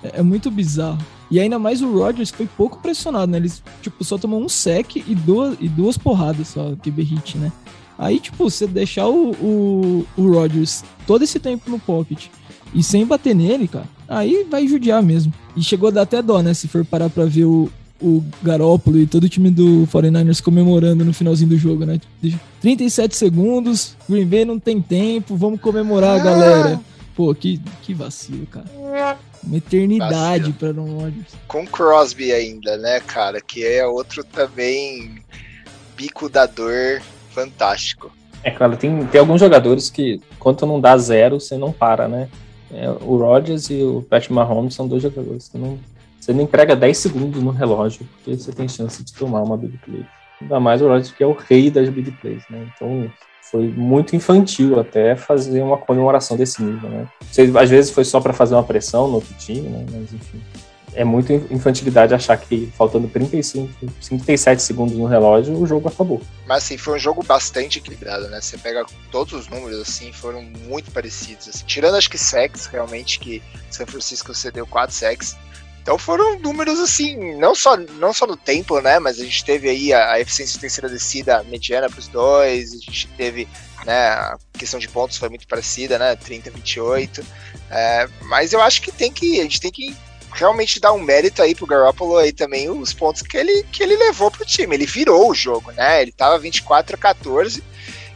[0.03, 1.05] É, é muito bizarro.
[1.31, 3.39] E ainda mais o Rodgers foi pouco pressionado, né?
[3.39, 7.53] Ele, tipo, só tomou um sec e duas, e duas porradas só, QB hit, né?
[7.97, 12.27] Aí, tipo, você deixar o, o, o Rodgers todo esse tempo no pocket
[12.75, 15.33] e sem bater nele, cara, aí vai judiar mesmo.
[15.57, 16.55] E chegou a dar até dó, né?
[16.55, 21.05] Se for parar pra ver o, o Garópolo e todo o time do 49ers comemorando
[21.05, 22.01] no finalzinho do jogo, né?
[22.61, 26.25] 37 segundos, Green Bay não tem tempo, vamos comemorar, ah.
[26.25, 26.81] galera.
[27.15, 28.67] Pô, que, que vacilo, cara.
[29.43, 31.35] Uma eternidade para Aaron Rodgers.
[31.49, 33.41] Com Crosby ainda, né, cara?
[33.41, 35.23] Que é outro também
[35.97, 37.01] bico da dor
[37.31, 38.13] fantástico.
[38.43, 42.29] É claro, tem, tem alguns jogadores que, quando não dá zero, você não para, né?
[42.73, 45.79] É, o Rodgers e o Pat Mahomes são dois jogadores que não.
[46.19, 49.79] Você não entrega 10 segundos no relógio, porque você tem chance de tomar uma big
[49.79, 50.05] play.
[50.41, 52.71] Ainda mais o Rodgers, que é o rei das big plays, né?
[52.75, 53.11] Então,
[53.43, 57.09] foi muito infantil até fazer uma comemoração desse nível, né?
[57.61, 59.85] Às vezes foi só para fazer uma pressão no outro time, né?
[59.91, 60.41] Mas enfim.
[60.93, 66.21] É muita infantilidade achar que faltando 35, 37 segundos no relógio, o jogo acabou.
[66.49, 68.41] Mas assim, foi um jogo bastante equilibrado, né?
[68.41, 71.49] Você pega todos os números, assim, foram muito parecidos.
[71.49, 71.65] Assim.
[71.65, 75.37] Tirando acho que sacks, realmente, que São Francisco cedeu 4 sacks.
[75.83, 78.99] Então foram números assim, não só, não só no tempo, né?
[78.99, 82.73] Mas a gente teve aí a, a eficiência de terceira descida mediana para os dois,
[82.73, 83.49] a gente teve
[83.85, 86.17] né, a questão de pontos foi muito parecida, né?
[86.17, 87.25] 30, 28.
[87.71, 89.41] É, mas eu acho que tem que.
[89.41, 89.97] A gente tem que
[90.33, 93.97] realmente dar um mérito aí pro Garoppolo aí também, os pontos que ele, que ele
[93.97, 94.77] levou pro time.
[94.77, 96.03] Ele virou o jogo, né?
[96.03, 97.63] Ele tava 24 a 14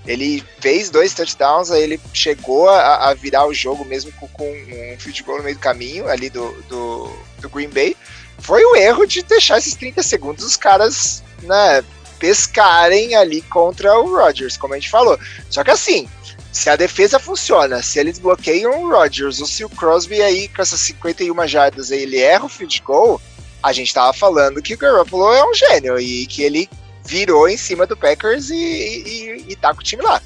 [0.06, 4.44] ele fez dois touchdowns, aí ele chegou a, a virar o jogo mesmo com, com,
[4.44, 7.96] um field goal no meio do caminho ali do, do, do, Green Bay.
[8.38, 11.82] Foi o erro de deixar esses 30 segundos os caras né,
[12.18, 15.18] pescarem ali contra o Rodgers, como a gente falou.
[15.48, 16.06] Só que assim,
[16.52, 20.60] se a defesa funciona, se eles bloqueiam o Rodgers, ou se o Crosby aí com
[20.60, 23.20] essas 51 jardas aí, ele erra o field goal,
[23.62, 26.68] a gente tava falando que o Garoppolo é um gênio e que ele
[27.04, 30.20] virou em cima do Packers e, e, e tá com o time lá.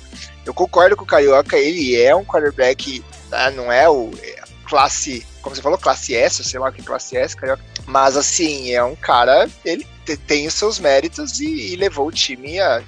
[0.45, 5.27] Eu concordo com o Carioca, ele é um quarterback, né, não é o é classe,
[5.43, 8.95] como você falou, classe S, sei lá que classe S, Carioca, mas assim, é um
[8.95, 9.87] cara, ele
[10.27, 12.83] tem os seus méritos e, e levou o time a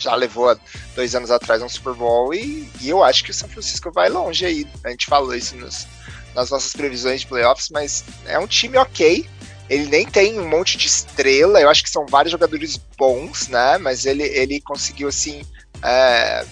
[0.00, 0.58] já levou
[0.94, 4.08] dois anos atrás um Super Bowl e, e, eu acho que o São Francisco vai
[4.08, 4.66] longe aí.
[4.82, 5.86] A gente falou isso nos,
[6.34, 9.28] nas nossas previsões de playoffs, mas é um time ok.
[9.70, 13.78] Ele nem tem um monte de estrela, eu acho que são vários jogadores bons, né?
[13.78, 15.42] Mas ele, ele conseguiu, assim,
[15.80, 16.44] é,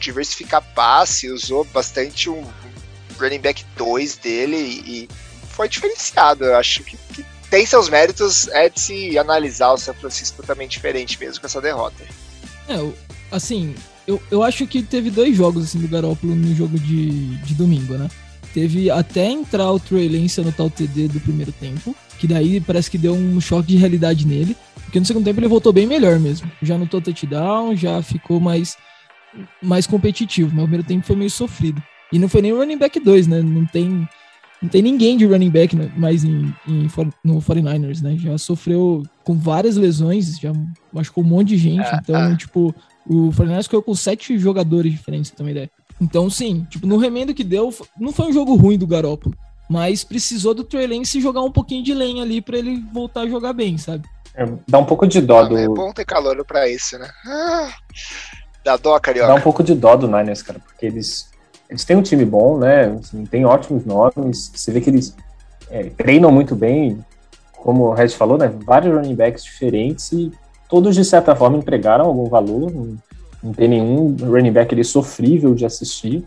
[0.00, 2.42] diversificar passe, usou bastante o
[3.20, 5.08] running back 2 dele e
[5.50, 6.46] foi diferenciado.
[6.46, 10.66] Eu acho que, que tem seus méritos, é de se analisar o São Francisco também
[10.66, 12.02] diferente mesmo com essa derrota.
[12.66, 12.74] É,
[13.30, 13.74] assim,
[14.06, 17.98] eu, eu acho que teve dois jogos assim do Garópolo no jogo de, de domingo,
[17.98, 18.08] né?
[18.54, 22.90] Teve até entrar o Trey Lance anotar o TD do primeiro tempo, que daí parece
[22.90, 24.56] que deu um choque de realidade nele.
[24.84, 26.50] Porque no segundo tempo ele voltou bem melhor mesmo.
[26.60, 28.76] Já anotou touchdown, já ficou mais,
[29.62, 30.50] mais competitivo.
[30.50, 31.82] Mas o primeiro tempo foi meio sofrido.
[32.12, 33.40] E não foi nem o running back 2, né?
[33.40, 34.06] Não tem,
[34.60, 36.86] não tem ninguém de running back mais em, em,
[37.24, 38.18] no 49ers, né?
[38.18, 40.52] Já sofreu com várias lesões, já
[40.92, 41.86] machucou um monte de gente.
[41.86, 42.36] Ah, então, ah.
[42.36, 42.74] tipo,
[43.06, 45.70] o 49ers ficou com sete jogadores diferentes, também ideia.
[46.02, 49.36] Então, sim, tipo, no remendo que deu, não foi um jogo ruim do Garoppolo,
[49.70, 53.28] mas precisou do Trey Lance jogar um pouquinho de lenha ali para ele voltar a
[53.28, 54.02] jogar bem, sabe?
[54.34, 55.56] É, dá um pouco de dó do...
[55.56, 57.08] É bom ter calor para isso, né?
[57.24, 57.68] Ah,
[58.64, 59.28] dá dó, Carioca.
[59.28, 61.30] Dá um pouco de dó do Niners, cara, porque eles,
[61.70, 62.86] eles têm um time bom, né?
[62.86, 65.14] Assim, tem ótimos nomes, você vê que eles
[65.70, 66.98] é, treinam muito bem,
[67.52, 68.52] como o Red falou, né?
[68.66, 70.32] Vários running backs diferentes e
[70.68, 72.72] todos, de certa forma, entregaram algum valor,
[73.42, 76.24] não tem nenhum running back ali sofrível de assistir.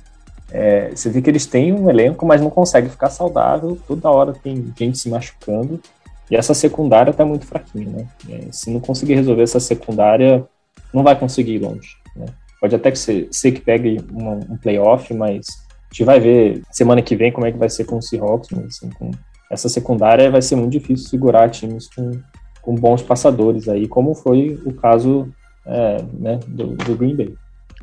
[0.51, 3.78] É, você vê que eles têm um elenco, mas não consegue ficar saudável.
[3.88, 5.80] Toda hora tem gente se machucando.
[6.30, 8.08] E essa secundária tá muito fraquinha, né?
[8.30, 10.45] É, se não conseguir resolver essa secundária,
[10.93, 11.89] não vai conseguir ir longe.
[12.15, 12.25] Né?
[12.60, 16.62] Pode até que ser, ser que pegue uma, um playoff, mas a gente vai ver
[16.71, 18.49] semana que vem como é que vai ser com o Seahawks.
[18.51, 19.12] Mas, assim, com
[19.51, 22.12] essa secundária vai ser muito difícil segurar times com,
[22.62, 25.32] com bons passadores aí, como foi o caso
[25.65, 27.36] é, né, do, do Green Bay.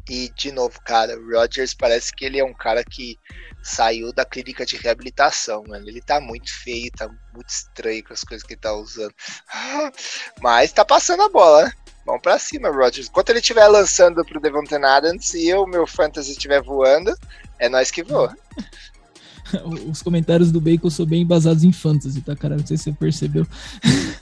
[0.08, 3.16] E, de novo, cara, o Rodgers parece que ele é um cara que
[3.62, 5.88] saiu da clínica de reabilitação, mano.
[5.88, 9.14] Ele tá muito feio, tá muito estranho com as coisas que ele tá usando.
[10.42, 11.72] Mas tá passando a bola, né?
[12.04, 13.06] Vamos pra cima, Rodgers.
[13.06, 17.14] Enquanto ele estiver lançando pro Devontae Adams e eu, meu fantasy estiver voando,
[17.60, 18.36] é nós que voa.
[19.88, 22.56] Os comentários do Bacon são bem basados em fantasy, tá, cara?
[22.56, 23.46] Não sei se você percebeu.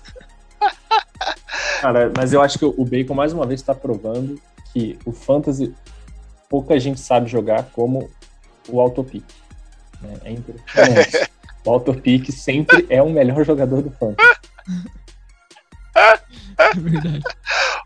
[1.81, 4.41] Cara, mas eu acho que o Bacon mais uma vez está provando
[4.73, 5.75] que o fantasy
[6.49, 8.11] pouca gente sabe jogar como
[8.69, 9.25] o autopic.
[10.03, 10.15] Né?
[10.25, 11.31] É impressionante.
[11.65, 14.31] o autopic sempre é o melhor jogador do fantasy.
[16.59, 17.23] É verdade.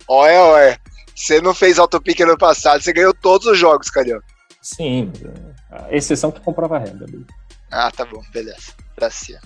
[0.09, 0.81] Olha, olha.
[1.15, 4.27] Você não fez autopic ano passado, você ganhou todos os jogos, Carioca.
[4.61, 5.13] Sim,
[5.71, 7.07] a exceção que comprova a renda.
[7.71, 8.73] Ah, tá bom, beleza.
[8.97, 9.41] Pra cima.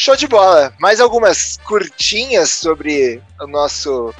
[0.00, 0.72] Show de bola.
[0.78, 4.14] Mais algumas curtinhas sobre o nosso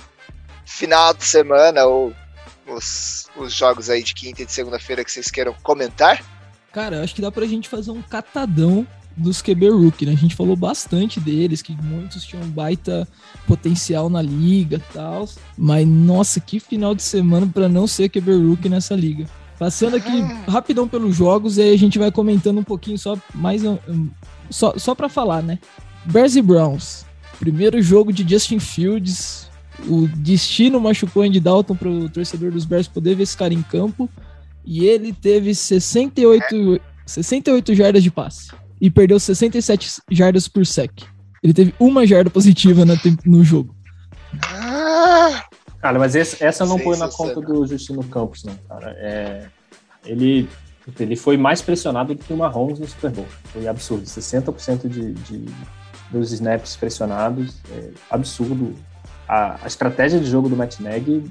[0.66, 2.12] final de semana ou
[2.66, 6.20] os, os jogos aí de quinta e de segunda-feira que vocês queiram comentar?
[6.72, 8.84] Cara, acho que dá pra gente fazer um catadão
[9.16, 10.14] dos QB Rookie, né?
[10.14, 13.06] A gente falou bastante deles, que muitos tinham baita
[13.46, 15.28] potencial na liga e tal.
[15.56, 19.26] Mas, nossa, que final de semana para não ser QB Rookie nessa liga.
[19.58, 20.50] Passando aqui ah.
[20.50, 23.62] rapidão pelos jogos, e aí a gente vai comentando um pouquinho só mais
[24.50, 25.58] só, só para falar, né?
[26.04, 27.04] Bears e Browns.
[27.38, 29.48] Primeiro jogo de Justin Fields.
[29.86, 33.62] O destino machucou Andy Dalton para o torcedor dos Bears poder ver esse cara em
[33.62, 34.08] campo.
[34.64, 38.50] E ele teve 68, 68 jardas de passe.
[38.80, 40.92] E perdeu 67 jardas por sec.
[41.42, 42.84] Ele teve uma jarda positiva
[43.24, 43.74] no jogo.
[45.80, 48.90] Cara, mas esse, essa não põe na conta do Justino Campos, não, cara.
[48.98, 49.46] É,
[50.04, 50.48] ele
[50.98, 53.26] ele foi mais pressionado do que o Mahomes no Super Bowl.
[53.44, 54.04] Foi absurdo.
[54.04, 55.44] 60% de, de,
[56.10, 57.56] dos snaps pressionados.
[57.70, 58.74] É absurdo.
[59.28, 61.30] A, a, estratégia de jogo do Matt Nagy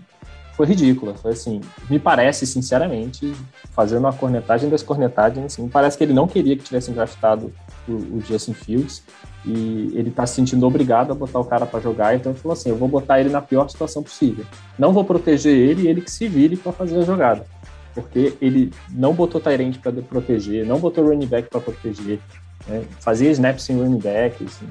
[0.56, 1.16] foi ridícula.
[1.16, 3.34] Foi assim, me parece, sinceramente,
[3.72, 7.52] fazendo uma cornetagem das cornetagens, assim, me parece que ele não queria que tivessem draftado
[7.88, 9.04] o, o Justin Fields
[9.48, 12.54] e ele tá se sentindo obrigado a botar o cara para jogar, então ele falou
[12.54, 14.46] assim, eu vou botar ele na pior situação possível.
[14.78, 17.46] Não vou proteger ele ele que se vire para fazer a jogada
[17.98, 22.20] porque ele não botou Tyrant para proteger, não botou running back para proteger,
[22.68, 22.84] né?
[23.00, 24.68] fazia snaps sem running back, assim.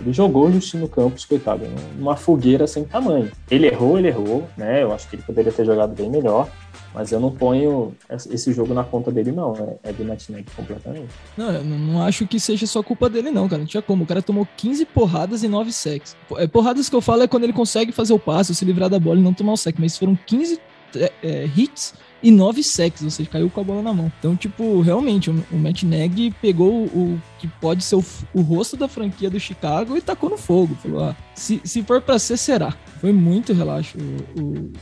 [0.00, 3.32] Ele jogou Justino Campos, coitado, numa fogueira sem tamanho.
[3.50, 4.84] Ele errou, ele errou, né?
[4.84, 6.48] Eu acho que ele poderia ter jogado bem melhor,
[6.94, 9.54] mas eu não ponho esse jogo na conta dele, não.
[9.54, 11.08] É, é do Matineg completamente.
[11.36, 13.60] Não, eu não acho que seja só culpa dele, não, cara.
[13.60, 14.04] Não tinha como.
[14.04, 16.16] O cara tomou 15 porradas e 9 sacks.
[16.36, 18.98] É, porradas que eu falo é quando ele consegue fazer o passe, se livrar da
[18.98, 19.76] bola e não tomar o sec.
[19.78, 20.60] Mas foram 15
[20.96, 24.10] é, é, hits e nove sacks, ou seja, caiu com a bola na mão.
[24.18, 28.88] Então, tipo, realmente, o, Matt Nagy pegou o, que pode ser o, o, rosto da
[28.88, 30.74] franquia do Chicago e tacou no fogo.
[30.82, 32.74] Falou, ah, se, se for pra ser, será.
[33.00, 33.96] Foi muito relaxo
[34.36, 34.72] o,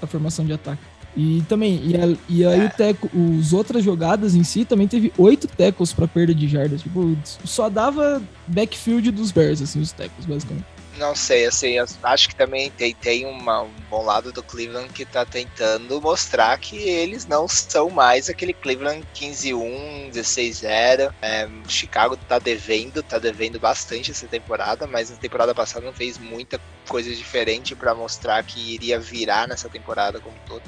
[0.00, 0.82] a formação de ataque.
[1.16, 5.10] E também, e, a, e aí o teco, os outras jogadas em si também teve
[5.16, 6.82] oito tackles para perda de jardas.
[6.82, 10.66] Tipo, só dava backfield dos Bears, assim, os tackles, basicamente.
[10.98, 15.04] Não sei, assim, acho que também tem, tem uma, um bom lado do Cleveland que
[15.04, 21.12] tá tentando mostrar que eles não são mais aquele Cleveland 15-1, 16-0.
[21.20, 26.16] É, Chicago tá devendo, tá devendo bastante essa temporada, mas na temporada passada não fez
[26.16, 30.62] muita coisa diferente para mostrar que iria virar nessa temporada como todo.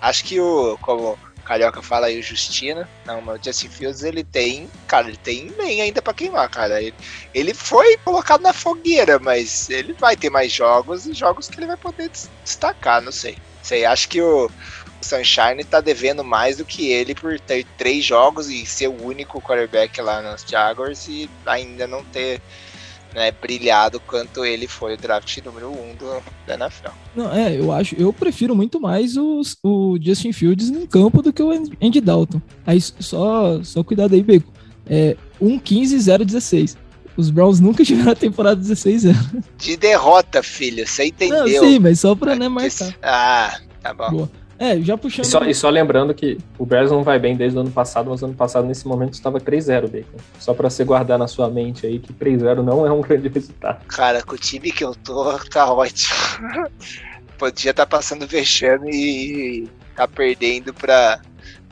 [0.00, 2.88] Acho que o, como Carioca fala aí o Justina.
[3.04, 6.80] Não, mas o Justin Fields ele tem, cara, ele tem nem ainda para queimar, cara.
[6.80, 6.94] Ele,
[7.34, 11.66] ele foi colocado na fogueira, mas ele vai ter mais jogos e jogos que ele
[11.66, 12.10] vai poder
[12.44, 13.36] destacar, não sei.
[13.62, 14.50] Sei, acho que o,
[15.02, 19.40] Sunshine tá devendo mais do que ele por ter três jogos e ser o único
[19.40, 22.40] quarterback lá nos Jaguars e ainda não ter
[23.14, 26.90] né, brilhado quanto ele foi o draft número um do, da NFL.
[27.14, 31.32] Não, é, eu acho, eu prefiro muito mais os, o Justin Fields em campo do
[31.32, 32.40] que o Andy Dalton.
[32.66, 34.52] Aí só, só cuidado aí, Beco.
[34.86, 36.76] É 1-15-0-16.
[37.16, 39.14] Os Browns nunca tiveram a temporada 16-0.
[39.58, 41.46] De derrota, filho, você entendeu.
[41.46, 42.96] Não, sim, mas só pra, né, marcar.
[43.02, 44.10] Ah, tá bom.
[44.10, 44.39] Boa.
[44.60, 45.24] É, já puxando.
[45.24, 48.10] E só, e só, lembrando que o Bears não vai bem desde o ano passado,
[48.10, 50.18] mas ano passado, nesse momento, estava 3-0, Bacon.
[50.38, 53.82] Só para você guardar na sua mente aí que 3-0 não é um grande resultado.
[53.86, 56.14] Cara, com o time que eu tô, tá ótimo.
[57.38, 61.22] Podia estar tá passando vexame e tá perdendo pra,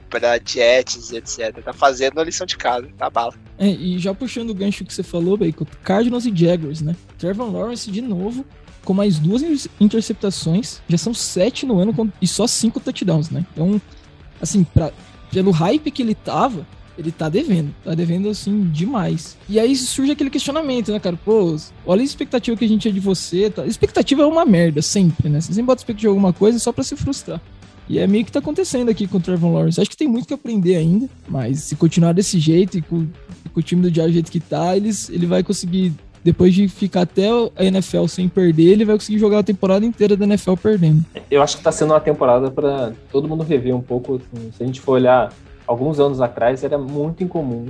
[0.08, 1.62] pra Jets, etc.
[1.62, 3.34] Tá fazendo a lição de casa, tá bala.
[3.58, 6.96] É, e já puxando o gancho que você falou, Bacon, Cardinals e Jaguars, né?
[7.18, 8.46] Trevor Lawrence de novo
[8.88, 10.80] com mais duas interceptações.
[10.88, 13.44] Já são sete no ano e só cinco touchdowns, né?
[13.52, 13.78] Então,
[14.40, 14.90] assim, pra,
[15.30, 17.74] pelo hype que ele tava, ele tá devendo.
[17.84, 19.36] Tá devendo, assim, demais.
[19.46, 21.18] E aí surge aquele questionamento, né, cara?
[21.22, 23.50] Pô, olha a expectativa que a gente tinha de você.
[23.50, 23.66] Tá?
[23.66, 25.38] Expectativa é uma merda, sempre, né?
[25.38, 27.42] Você sempre bota expectativa de alguma coisa só pra se frustrar.
[27.90, 29.78] E é meio que tá acontecendo aqui com o Trevor Lawrence.
[29.78, 33.06] Acho que tem muito que aprender ainda, mas se continuar desse jeito e com,
[33.52, 35.92] com o time do Diário do jeito que tá, eles, ele vai conseguir
[36.28, 40.14] depois de ficar até a NFL sem perder, ele vai conseguir jogar a temporada inteira
[40.14, 41.02] da NFL perdendo.
[41.30, 44.16] Eu acho que está sendo uma temporada para todo mundo rever um pouco.
[44.16, 45.32] Assim, se a gente for olhar
[45.66, 47.68] alguns anos atrás, era muito incomum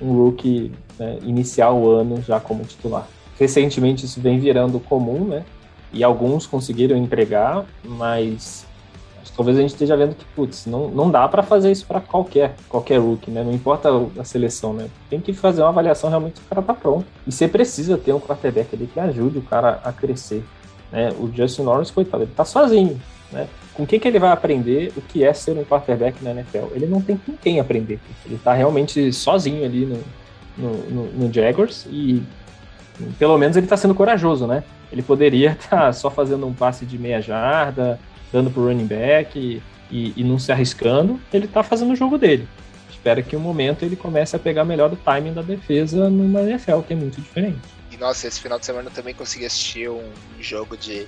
[0.00, 3.06] um rookie né, iniciar o ano já como titular.
[3.38, 5.44] Recentemente isso vem virando comum, né?
[5.92, 8.64] E alguns conseguiram entregar, mas
[9.38, 12.56] talvez a gente esteja vendo que, putz, não, não dá para fazer isso para qualquer,
[12.68, 13.44] qualquer rookie, né?
[13.44, 14.88] Não importa a seleção, né?
[15.08, 17.06] Tem que fazer uma avaliação realmente se o cara tá pronto.
[17.24, 20.42] E você precisa ter um quarterback ali que ajude o cara a crescer.
[20.90, 21.10] Né?
[21.20, 23.46] O Justin Lawrence, coitado, ele tá sozinho, né?
[23.74, 26.74] Com quem que ele vai aprender o que é ser um quarterback na NFL?
[26.74, 28.00] Ele não tem com quem aprender.
[28.26, 30.00] Ele tá realmente sozinho ali no,
[30.56, 32.24] no, no, no Jaguars e
[33.20, 34.64] pelo menos ele tá sendo corajoso, né?
[34.90, 38.00] Ele poderia estar tá só fazendo um passe de meia jarda,
[38.32, 42.18] dando pro running back e, e, e não se arriscando, ele tá fazendo o jogo
[42.18, 42.48] dele.
[42.90, 46.80] Espero que um momento ele comece a pegar melhor o timing da defesa numa NFL,
[46.80, 47.60] que é muito diferente.
[47.90, 51.06] E nossa, esse final de semana eu também consegui assistir um jogo de,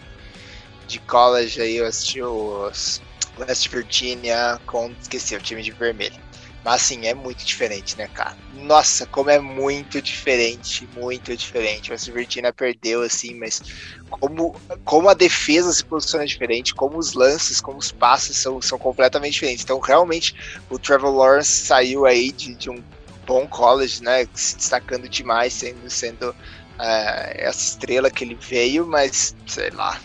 [0.87, 3.03] de college aí, eu assisti os
[3.39, 4.93] West Virginia com.
[5.01, 6.30] Esqueci, o time de vermelho.
[6.65, 8.37] Mas assim, é muito diferente, né, cara?
[8.53, 11.91] Nossa, como é muito diferente, muito diferente.
[11.91, 13.63] West Virginia perdeu, assim, mas
[14.11, 18.79] como, como a defesa se posiciona diferente, como os lances, como os passes são, são
[18.79, 19.65] completamente diferentes.
[19.65, 20.35] Então, realmente,
[20.69, 22.83] o Trevor Lawrence saiu aí de, de um
[23.27, 24.27] bom college, né?
[24.35, 26.35] Se destacando demais, sendo, sendo uh,
[27.37, 29.99] essa estrela que ele veio, mas sei lá,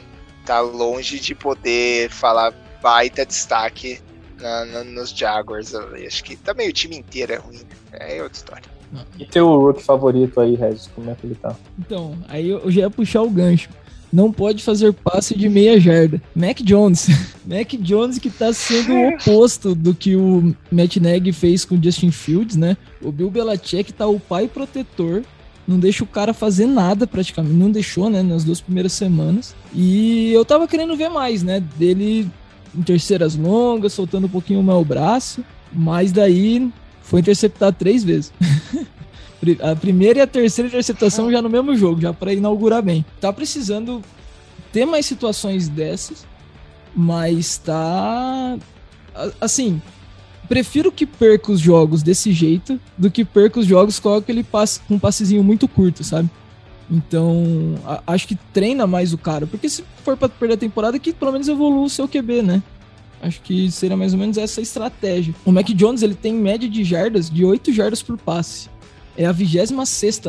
[0.45, 3.99] tá longe de poder falar baita destaque
[4.39, 5.73] na, na, nos Jaguars.
[5.75, 7.57] Acho que também o time inteiro é ruim.
[7.91, 8.17] Né?
[8.17, 8.75] É outra história.
[9.19, 11.55] E teu rookie favorito aí, Regis, como é que ele tá?
[11.77, 13.69] Então, aí eu já ia puxar o gancho.
[14.13, 16.21] Não pode fazer passe de meia jarda.
[16.33, 17.07] Mac Jones.
[17.45, 21.83] Mac Jones que tá sendo o oposto do que o Matt Nagy fez com o
[21.83, 22.77] Justin Fields, né?
[23.01, 25.23] O Bill Belichick tá o pai protetor
[25.67, 29.55] não deixa o cara fazer nada praticamente, não deixou, né, nas duas primeiras semanas.
[29.73, 32.29] E eu tava querendo ver mais, né, dele
[32.77, 38.33] em terceiras longas, soltando um pouquinho mais o braço, mas daí foi interceptado três vezes.
[39.61, 43.05] a primeira e a terceira interceptação já no mesmo jogo, já para inaugurar bem.
[43.21, 44.01] Tá precisando
[44.71, 46.25] ter mais situações dessas,
[46.95, 48.57] mas tá
[49.39, 49.81] assim,
[50.47, 54.81] prefiro que perca os jogos desse jeito do que perca os jogos com aquele passe,
[54.89, 56.29] um passezinho muito curto, sabe?
[56.89, 59.47] Então, a, acho que treina mais o cara.
[59.47, 62.63] Porque se for para perder a temporada, que pelo menos evolua o seu QB, né?
[63.21, 65.33] Acho que seria mais ou menos essa estratégia.
[65.43, 68.69] O Mac Jones, ele tem média de jardas de 8 jardas por passe.
[69.17, 69.71] É a 26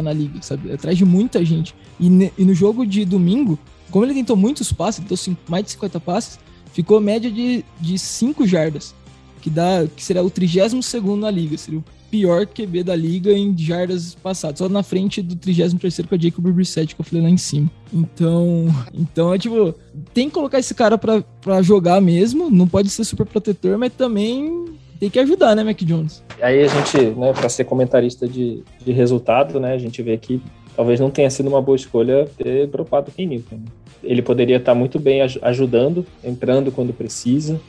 [0.03, 0.73] na liga, sabe?
[0.73, 1.75] Atrás de muita gente.
[1.99, 3.59] E, ne, e, no jogo de domingo,
[3.90, 6.38] como ele tentou muitos passes, tentou mais de 50 passes,
[6.73, 8.95] ficou média de, de 5 jardas.
[9.42, 11.59] Que, dá, que seria o 32 na liga.
[11.59, 16.14] Seria o pior QB da liga em jardas passadas, só na frente do 33º que
[16.14, 17.71] é o Jacob Brissett, que eu falei lá em cima.
[17.92, 19.75] Então, então é tipo,
[20.13, 23.92] tem que colocar esse cara pra, pra jogar mesmo, não pode ser super protetor, mas
[23.92, 24.67] também
[24.98, 26.23] tem que ajudar, né, Mac Jones?
[26.40, 30.40] Aí a gente, né, para ser comentarista de, de resultado, né, a gente vê que
[30.75, 33.61] talvez não tenha sido uma boa escolha ter dropado o Ken Newton.
[34.02, 37.61] Ele poderia estar muito bem ajudando, entrando quando precisa,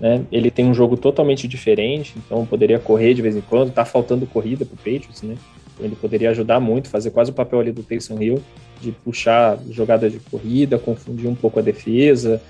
[0.00, 0.24] né?
[0.30, 3.72] Ele tem um jogo totalmente diferente, então poderia correr de vez em quando.
[3.72, 5.36] Tá faltando corrida pro Patriots, né?
[5.78, 8.42] Ele poderia ajudar muito, fazer quase o papel ali do Taysom Hill,
[8.80, 12.40] de puxar jogada de corrida, confundir um pouco a defesa.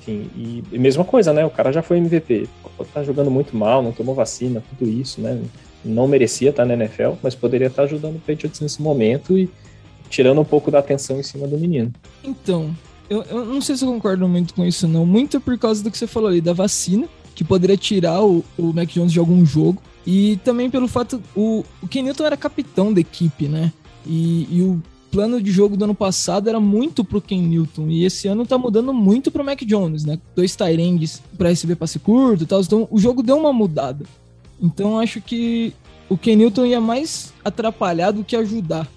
[0.00, 1.44] Enfim, e, e mesma coisa, né?
[1.44, 2.46] O cara já foi MVP.
[2.92, 5.40] Tá jogando muito mal, não tomou vacina, tudo isso, né?
[5.84, 9.48] Não merecia estar na NFL, mas poderia estar ajudando o Patriots nesse momento e
[10.08, 11.92] tirando um pouco da atenção em cima do menino.
[12.22, 12.74] Então,
[13.08, 15.04] eu, eu não sei se eu concordo muito com isso, não.
[15.04, 18.72] Muito por causa do que você falou ali, da vacina, que poderia tirar o, o
[18.72, 19.82] Mac Jones de algum jogo.
[20.06, 23.72] E também pelo fato, o, o Ken Newton era capitão da equipe, né?
[24.06, 27.88] E, e o plano de jogo do ano passado era muito pro Ken Newton.
[27.88, 30.18] E esse ano tá mudando muito pro Mac Jones, né?
[30.34, 32.60] Dois Tyrands pra receber passe curto e tal.
[32.60, 34.04] Então o jogo deu uma mudada.
[34.60, 35.72] Então acho que
[36.08, 38.88] o Ken Newton ia mais atrapalhar do que ajudar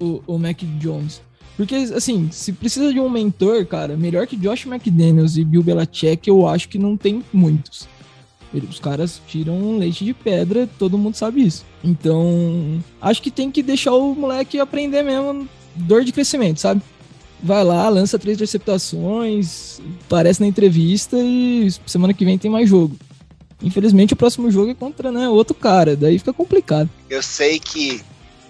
[0.00, 1.20] o, o Mac Jones.
[1.60, 6.26] Porque, assim, se precisa de um mentor, cara, melhor que Josh McDaniels e Bill Belichick,
[6.26, 7.86] eu acho que não tem muitos.
[8.50, 11.66] Os caras tiram leite de pedra, todo mundo sabe isso.
[11.84, 16.80] Então, acho que tem que deixar o moleque aprender mesmo dor de crescimento, sabe?
[17.42, 22.96] Vai lá, lança três interceptações, aparece na entrevista e semana que vem tem mais jogo.
[23.62, 26.88] Infelizmente, o próximo jogo é contra né, outro cara, daí fica complicado.
[27.10, 28.00] Eu sei que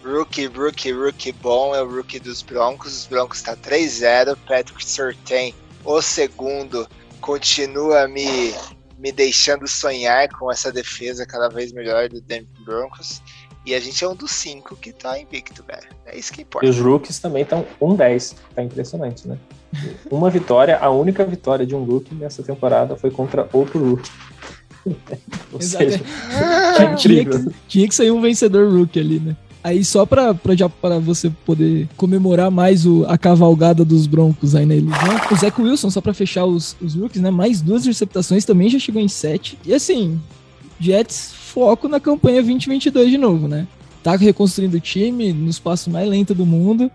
[0.04, 3.00] Rookie, rookie, rookie bom é o rookie dos Broncos.
[3.00, 4.36] Os Broncos tá 3-0.
[4.46, 6.88] Patrick Surtain, o segundo,
[7.20, 8.54] continua me,
[8.98, 13.22] me deixando sonhar com essa defesa cada vez melhor do Denver Broncos.
[13.66, 15.86] E a gente é um dos cinco que tá invicto, velho.
[16.06, 16.66] É isso que importa.
[16.66, 18.34] E os rookies também estão 1-10.
[18.54, 19.36] Tá impressionante, né?
[20.10, 24.10] Uma vitória, a única vitória de um rookie nessa temporada foi contra outro rookie.
[25.52, 26.00] Ou seja,
[26.78, 29.36] é tinha, que, tinha que sair um vencedor rookie ali, né?
[29.62, 34.54] Aí só pra, pra, já, pra você poder comemorar mais o, a cavalgada dos Broncos
[34.54, 37.30] aí na ilusão, o Zach Wilson, só pra fechar os, os rookies, né?
[37.30, 39.58] Mais duas receptações, também já chegou em sete.
[39.66, 40.18] E assim,
[40.78, 43.66] Jets foco na campanha 2022 de novo, né?
[44.02, 46.90] Tá reconstruindo o time nos passos mais lentos do mundo,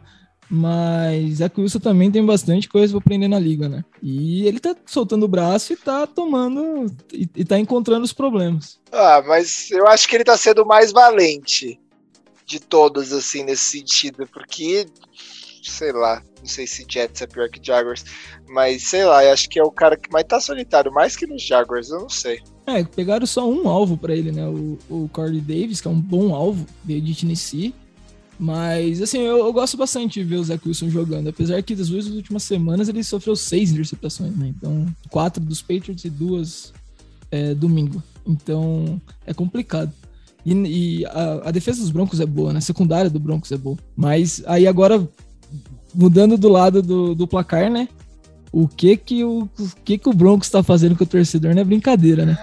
[0.49, 3.83] mas Zach Wilson também tem bastante coisa pra aprender na liga, né?
[4.01, 8.79] E ele tá soltando o braço e tá tomando e, e tá encontrando os problemas.
[8.91, 11.79] Ah, mas eu acho que ele tá sendo mais valente
[12.45, 14.85] de todos, assim, nesse sentido, porque,
[15.63, 18.05] sei lá, não sei se Jets é pior que Jaguars,
[18.47, 21.41] mas sei lá, acho que é o cara que mais tá solitário, mais que nos
[21.41, 22.41] Jaguars, eu não sei.
[22.67, 24.47] É, pegaram só um alvo para ele, né?
[24.47, 27.73] O, o Corey Davis, que é um bom alvo, veio de Tennessee.
[28.37, 31.29] Mas, assim, eu, eu, gosto bastante de ver o Zach Wilson jogando.
[31.29, 34.53] Apesar que das duas últimas semanas ele sofreu seis interceptações, né?
[34.55, 36.73] Então, quatro dos Patriots e duas
[37.31, 38.03] é, domingo.
[38.25, 39.93] Então, é complicado.
[40.45, 42.59] E, e a, a, defesa dos Broncos é boa, né?
[42.59, 43.77] A secundária do Broncos é boa.
[43.95, 45.07] Mas aí agora,
[45.93, 47.87] mudando do lado do, do placar, né?
[48.51, 51.61] O que que o, o que que o Broncos tá fazendo com o torcedor não
[51.61, 52.37] é brincadeira, né?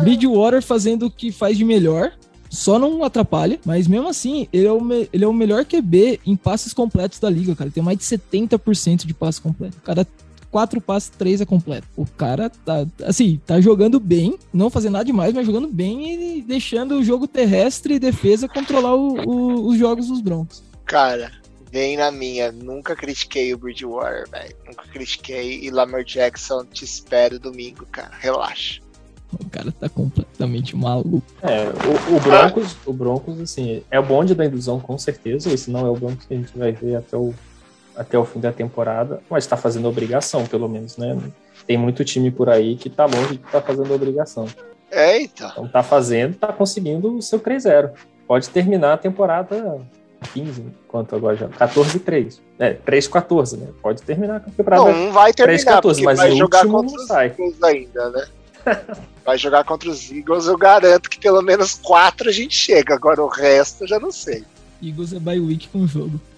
[0.00, 2.12] Bridgewater fazendo o que faz de melhor,
[2.48, 4.80] só não atrapalha, mas mesmo assim, ele é o,
[5.12, 7.68] ele é o melhor QB em passes completos da liga, cara.
[7.68, 9.78] Ele tem mais de 70% de passes completos.
[9.78, 10.06] O cara
[10.50, 11.86] quatro passes, três é completo.
[11.96, 16.42] O cara tá, assim, tá jogando bem, não fazendo nada demais, mas jogando bem e
[16.42, 20.62] deixando o jogo terrestre e defesa controlar o, o, os jogos dos Broncos.
[20.84, 21.30] Cara,
[21.70, 22.50] vem na minha.
[22.50, 24.56] Nunca critiquei o Bridgewater, velho.
[24.66, 25.60] Nunca critiquei.
[25.64, 28.12] E Lamar Jackson, te espero domingo, cara.
[28.18, 28.80] Relaxa.
[29.32, 31.22] O cara tá completamente maluco.
[31.40, 35.52] É, o, o Broncos, o Broncos, assim, é o bonde da ilusão, com certeza.
[35.52, 37.32] Esse não é o Broncos que a gente vai ver até o
[38.00, 41.18] até o fim da temporada, mas está fazendo obrigação, pelo menos, né?
[41.66, 44.46] Tem muito time por aí que tá longe de estar tá fazendo obrigação.
[44.90, 45.50] Eita!
[45.52, 47.90] Então tá fazendo, tá conseguindo o seu 3-0.
[48.26, 49.78] Pode terminar a temporada
[50.32, 51.48] 15, quanto agora já?
[51.48, 52.38] 14-3.
[52.58, 53.68] É, 3-14, né?
[53.82, 54.84] Pode terminar a temporada.
[54.84, 57.26] Não, não vai terminar, 3, 14, mas vai jogar contra os sai.
[57.26, 58.26] Eagles ainda, né?
[59.26, 62.94] vai jogar contra os Eagles, eu garanto que pelo menos 4 a gente chega.
[62.94, 64.42] Agora o resto eu já não sei.
[64.82, 66.20] Eagles é bye week com o jogo.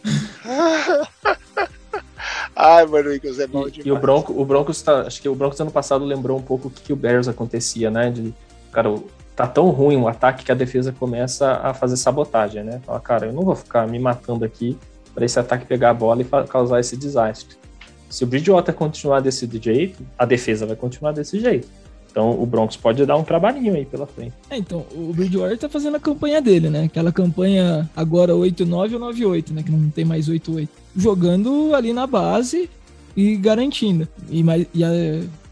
[2.54, 3.86] Ai, mano, o Eagles é mal demais.
[3.86, 6.68] E o, Bronco, o Broncos, tá, acho que o Broncos ano passado lembrou um pouco
[6.68, 8.10] o que, que o Bears acontecia, né?
[8.10, 8.34] De,
[8.70, 8.94] cara,
[9.34, 12.80] tá tão ruim o ataque que a defesa começa a fazer sabotagem, né?
[12.84, 14.78] Fala, cara, eu não vou ficar me matando aqui
[15.14, 17.56] para esse ataque pegar a bola e causar esse desastre.
[18.08, 21.66] Se o Bridgewater continuar desse jeito, a defesa vai continuar desse jeito.
[22.12, 24.34] Então o Broncos pode dar um trabalhinho aí pela frente.
[24.50, 26.84] É, então, o Bridgewater tá fazendo a campanha dele, né?
[26.84, 29.62] Aquela campanha agora 8-9 ou 9-8, né?
[29.62, 30.68] Que não tem mais 8-8.
[30.94, 32.68] Jogando ali na base
[33.16, 34.06] e garantindo.
[34.30, 34.44] E,
[34.74, 34.90] e, a,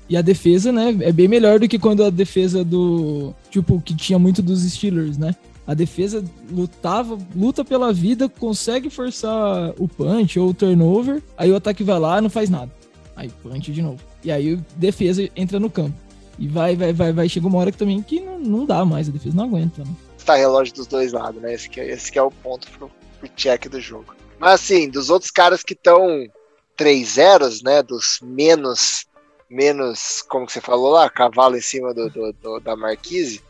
[0.07, 0.95] e a defesa, né?
[1.01, 3.35] É bem melhor do que quando a defesa do.
[3.51, 5.35] Tipo, que tinha muito dos Steelers, né?
[5.67, 11.57] A defesa lutava, luta pela vida, consegue forçar o punch ou o turnover, aí o
[11.57, 12.71] ataque vai lá não faz nada.
[13.15, 14.01] Aí punch de novo.
[14.25, 15.95] E aí a defesa entra no campo.
[16.41, 17.29] E vai, vai, vai, vai.
[17.29, 19.95] Chega uma hora que também que não, não dá mais, a defesa não aguenta, né?
[20.25, 21.53] Tá relógio dos dois lados, né?
[21.53, 24.15] Esse que, é, esse que é o ponto pro, pro check do jogo.
[24.39, 26.27] Mas assim, dos outros caras que estão
[26.77, 27.83] 3 zeros, né?
[27.83, 29.05] Dos menos,
[29.51, 33.43] menos, como que você falou lá, cavalo em cima do, do, do da Marquise.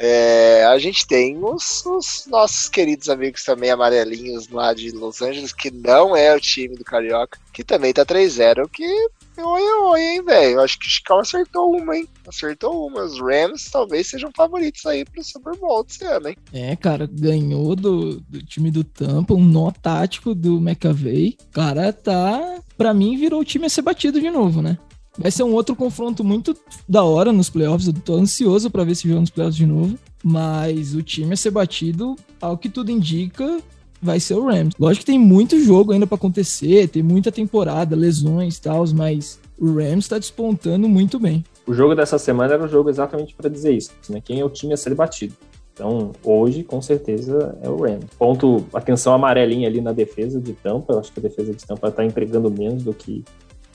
[0.00, 5.52] É, a gente tem os, os, nossos queridos amigos também amarelinhos lá de Los Angeles,
[5.52, 9.08] que não é o time do Carioca, que também tá 3-0, que
[9.40, 10.60] Oi, oi, hein, velho.
[10.60, 12.08] Acho que o Chicago acertou uma, hein?
[12.26, 13.04] Acertou uma.
[13.04, 16.36] Os Rams talvez sejam favoritos aí pro Super Bowl desse ano, hein?
[16.52, 21.36] É, cara, ganhou do, do time do Tampa, um nó tático do McAvey.
[21.52, 22.60] Cara, tá.
[22.76, 24.76] Pra mim, virou o time a ser batido de novo, né?
[25.16, 26.56] Vai ser um outro confronto muito
[26.88, 27.86] da hora nos playoffs.
[27.86, 29.96] Eu tô ansioso para ver se joga nos playoffs de novo.
[30.22, 33.60] Mas o time a ser batido, ao que tudo indica,
[34.00, 34.74] vai ser o Rams.
[34.78, 39.38] Lógico que tem muito jogo ainda para acontecer, tem muita temporada, lesões e tal, mas
[39.58, 41.44] o Rams está despontando muito bem.
[41.66, 44.20] O jogo dessa semana era o jogo exatamente para dizer isso, né?
[44.24, 45.34] Quem é o time a ser batido.
[45.74, 48.06] Então, hoje, com certeza, é o Rams.
[48.18, 50.92] Ponto, atenção amarelinha ali na defesa de Tampa.
[50.92, 53.24] Eu acho que a defesa de Tampa está entregando menos do que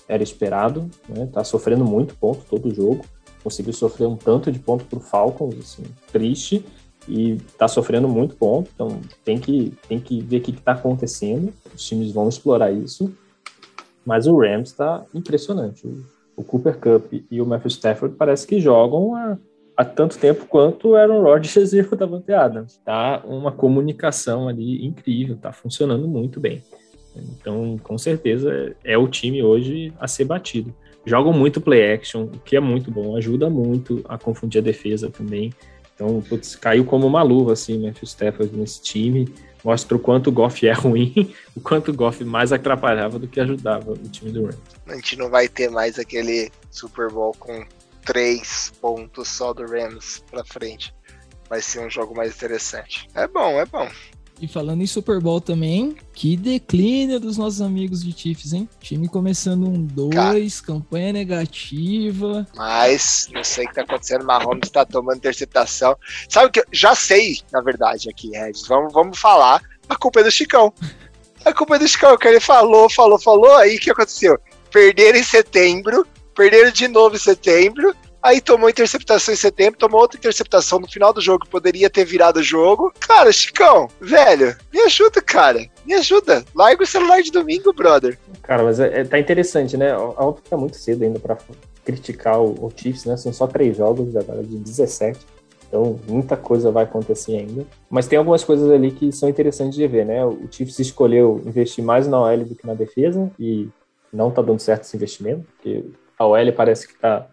[0.08, 1.30] era esperado, né?
[1.32, 3.06] Tá sofrendo muito ponto todo jogo.
[3.42, 6.66] Conseguiu sofrer um tanto de ponto pro Falcons, assim, triste
[7.08, 11.54] e está sofrendo muito ponto, então tem que, tem que ver o que está acontecendo.
[11.74, 13.14] Os times vão explorar isso,
[14.06, 15.88] mas o Rams está impressionante.
[16.36, 19.16] O, Cooper Cup e o Matthew Stafford parece que jogam
[19.78, 22.80] há, tanto tempo quanto o Aaron Rodgers e o Davante Adams.
[22.84, 26.64] Tá uma comunicação ali incrível, tá funcionando muito bem.
[27.16, 30.74] Então, com certeza, é o time hoje a ser batido.
[31.06, 35.10] Jogam muito play action, o que é muito bom, ajuda muito a confundir a defesa
[35.10, 35.52] também.
[35.96, 39.34] Então, putz, caiu como uma luva, assim, Matthew Stafford nesse time.
[39.64, 43.40] Mostra o quanto o Goff é ruim, o quanto o Goff mais atrapalhava do que
[43.40, 44.58] ajudava o time do Rams.
[44.88, 47.66] A gente não vai ter mais aquele Super Bowl com
[48.04, 50.94] três pontos só do Rams pra frente.
[51.50, 53.08] Vai ser um jogo mais interessante.
[53.14, 53.88] É bom, é bom.
[54.42, 58.68] E falando em Super Bowl também, que declínio dos nossos amigos de Chiefs, hein?
[58.82, 62.46] Time começando um 2, campanha negativa.
[62.56, 65.96] Mas, não sei o que tá acontecendo, Mahomes tá tomando interceptação.
[66.28, 66.60] Sabe o que?
[66.60, 68.68] Eu já sei, na verdade, aqui, Regis.
[68.68, 69.62] Vamos, vamos falar.
[69.88, 70.74] A culpa é do Chicão.
[71.46, 73.56] A culpa é do Chicão, que ele falou, falou, falou.
[73.58, 74.38] Aí o que aconteceu?
[74.72, 76.06] Perderam em setembro,
[76.36, 77.96] perderam de novo em setembro.
[78.24, 82.40] Aí tomou interceptação em setembro, tomou outra interceptação no final do jogo, poderia ter virado
[82.40, 82.94] o jogo.
[82.98, 85.60] Cara, Chicão, velho, me ajuda, cara.
[85.86, 86.46] Me ajuda.
[86.56, 88.18] Larga o celular de domingo, brother.
[88.42, 89.94] Cara, mas é, é tá interessante, né?
[89.94, 91.38] Óbvio que tá muito cedo ainda pra
[91.84, 93.18] criticar o, o Chiefs, né?
[93.18, 95.20] São só três jogos agora de 17.
[95.68, 97.66] Então, muita coisa vai acontecer ainda.
[97.90, 100.24] Mas tem algumas coisas ali que são interessantes de ver, né?
[100.24, 103.68] O Chiefs escolheu investir mais na OL do que na defesa e
[104.14, 105.84] não tá dando certo esse investimento, porque
[106.18, 107.28] a OL parece que tá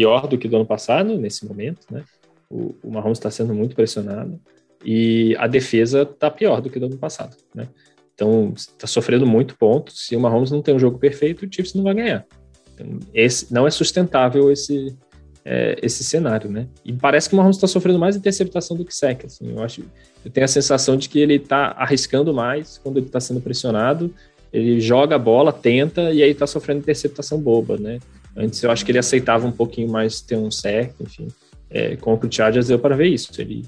[0.00, 2.02] pior do que do ano passado, nesse momento, né?
[2.48, 4.40] O, o Mahomes está sendo muito pressionado
[4.82, 7.68] e a defesa está pior do que do ano passado, né?
[8.14, 9.92] Então, está sofrendo muito ponto.
[9.92, 12.26] Se o Mahomes não tem um jogo perfeito, o Chiefs não vai ganhar.
[12.74, 14.96] Então, esse, não é sustentável esse,
[15.44, 16.66] é, esse cenário, né?
[16.82, 19.26] E parece que o Mahomes está sofrendo mais interceptação do que sec.
[19.26, 19.82] Assim, eu acho,
[20.24, 24.14] eu tenho a sensação de que ele está arriscando mais quando ele está sendo pressionado.
[24.50, 28.00] Ele joga a bola, tenta e aí está sofrendo interceptação boba, né?
[28.36, 31.28] Antes eu acho que ele aceitava um pouquinho mais ter um sec, enfim.
[31.68, 33.30] É, contra o Chargers deu para ver isso.
[33.40, 33.64] Ele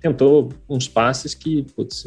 [0.00, 2.06] tentou uns passes que, putz,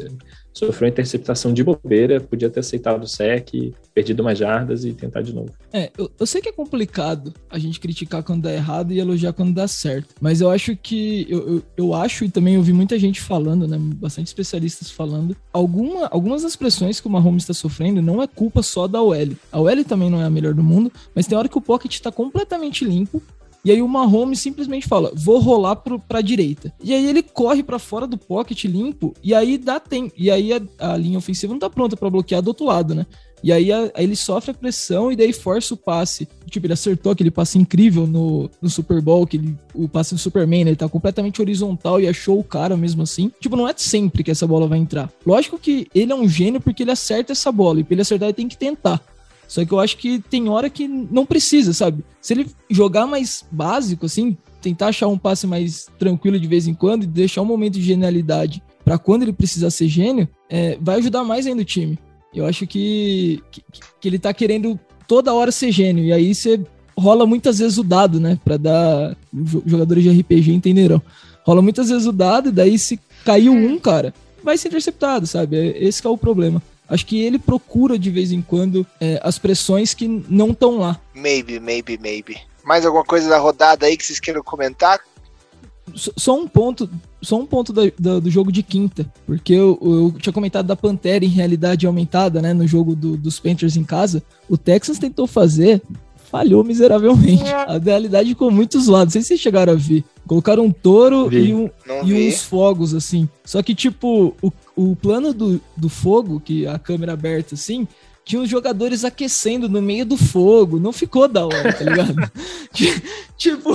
[0.52, 3.50] sofreu interceptação de bobeira, podia ter aceitado o sec,
[3.92, 5.50] perdido mais jardas e tentar de novo.
[5.72, 9.32] É, eu, eu, sei que é complicado a gente criticar quando dá errado e elogiar
[9.32, 12.98] quando dá certo, mas eu acho que, eu, eu, eu acho e também ouvi muita
[12.98, 18.00] gente falando, né, bastante especialistas falando, alguma, algumas das pressões que o Mahomes está sofrendo
[18.00, 19.14] não é culpa só da OL.
[19.50, 21.92] A OL também não é a melhor do mundo, mas tem hora que o pocket
[21.92, 23.22] está completamente limpo
[23.64, 26.72] e aí o Mahomes simplesmente fala: vou rolar pro, pra direita.
[26.82, 30.12] E aí ele corre para fora do pocket limpo, e aí dá tempo.
[30.16, 33.06] E aí a, a linha ofensiva não tá pronta para bloquear do outro lado, né?
[33.44, 36.26] E aí, a, aí, ele sofre a pressão e daí força o passe.
[36.48, 40.18] Tipo, ele acertou aquele passe incrível no, no Super Bowl, que ele, o passe do
[40.18, 40.70] Superman, né?
[40.70, 43.30] ele tá completamente horizontal e achou o cara mesmo assim.
[43.38, 45.10] Tipo, não é sempre que essa bola vai entrar.
[45.26, 48.28] Lógico que ele é um gênio porque ele acerta essa bola, e pra ele acertar
[48.28, 49.02] ele tem que tentar.
[49.46, 52.04] Só que eu acho que tem hora que não precisa, sabe?
[52.20, 56.74] Se ele jogar mais básico, assim, tentar achar um passe mais tranquilo de vez em
[56.74, 60.98] quando e deixar um momento de genialidade para quando ele precisar ser gênio, é, vai
[60.98, 61.98] ajudar mais ainda o time.
[62.34, 63.62] Eu acho que, que,
[64.00, 66.04] que, ele tá querendo toda hora ser gênio.
[66.04, 66.60] E aí você
[66.98, 68.38] rola muitas vezes o dado, né?
[68.44, 69.16] Pra dar.
[69.64, 71.00] Jogadores de RPG entenderão.
[71.46, 75.56] Rola muitas vezes o dado, e daí se caiu um, cara, vai ser interceptado, sabe?
[75.56, 76.62] É, esse é o problema.
[76.88, 81.00] Acho que ele procura de vez em quando é, as pressões que não estão lá.
[81.14, 82.36] Maybe, maybe, maybe.
[82.62, 85.00] Mais alguma coisa da rodada aí que vocês queiram comentar?
[85.94, 86.88] Só um ponto,
[87.20, 90.74] só um ponto do, do, do jogo de quinta, porque eu, eu, tinha comentado da
[90.74, 94.22] Pantera em realidade aumentada, né, no jogo do, dos Panthers em casa.
[94.48, 95.82] O Texas tentou fazer,
[96.34, 97.44] falhou miseravelmente.
[97.48, 99.04] A realidade ficou muito zoada.
[99.04, 100.02] Não sei se vocês chegaram a ver.
[100.26, 101.50] Colocaram um touro vi.
[101.50, 101.70] e, um,
[102.04, 103.28] e uns fogos, assim.
[103.44, 107.86] Só que, tipo, o, o plano do, do fogo, que a câmera aberta, assim,
[108.24, 110.80] tinha os jogadores aquecendo no meio do fogo.
[110.80, 112.16] Não ficou da hora, tá ligado?
[113.38, 113.70] tipo,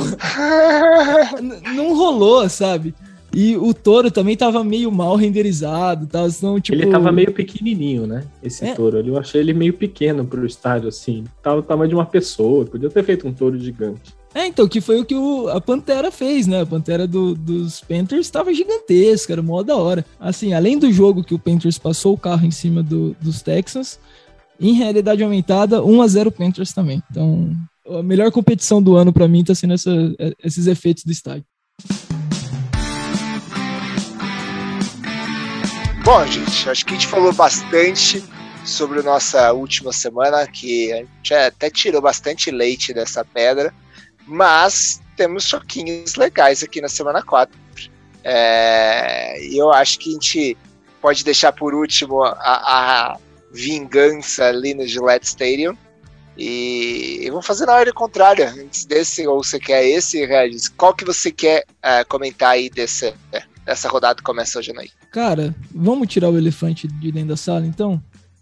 [1.74, 2.94] não rolou, sabe?
[3.34, 6.26] E o touro também tava meio mal renderizado, tá?
[6.28, 6.78] Então, tipo...
[6.78, 8.24] Ele tava meio pequenininho, né?
[8.42, 8.74] Esse é.
[8.74, 9.00] touro.
[9.00, 11.26] Eu achei ele meio pequeno pro estádio, assim.
[11.42, 12.66] Tava o tamanho de uma pessoa.
[12.66, 14.18] Podia ter feito um touro gigante.
[14.34, 16.62] É, então, que foi o que o, a Pantera fez, né?
[16.62, 20.06] A Pantera do, dos Panthers estava gigantesca, era mó da hora.
[20.20, 24.00] Assim, além do jogo que o Panthers passou o carro em cima do, dos Texans,
[24.60, 27.02] em realidade aumentada, 1 a 0 Panthers também.
[27.10, 27.52] Então,
[27.88, 29.92] a melhor competição do ano para mim tá sendo essa,
[30.44, 31.46] esses efeitos do estádio.
[36.12, 38.24] Bom, gente, acho que a gente falou bastante
[38.66, 43.72] sobre a nossa última semana, que a gente até tirou bastante leite dessa pedra,
[44.26, 47.56] mas temos choquinhos legais aqui na semana 4.
[48.24, 50.58] É, eu acho que a gente
[51.00, 53.18] pode deixar por último a, a
[53.52, 55.78] vingança ali no Gillette Stadium.
[56.36, 58.50] E, e vamos fazer na ordem contrária.
[58.50, 60.70] Antes desse, ou você quer esse, Regis?
[60.70, 63.14] Qual que você quer uh, comentar aí desse,
[63.70, 64.90] dessa rodada que começa hoje aí?
[65.12, 68.02] Cara, vamos tirar o elefante de dentro da sala, então?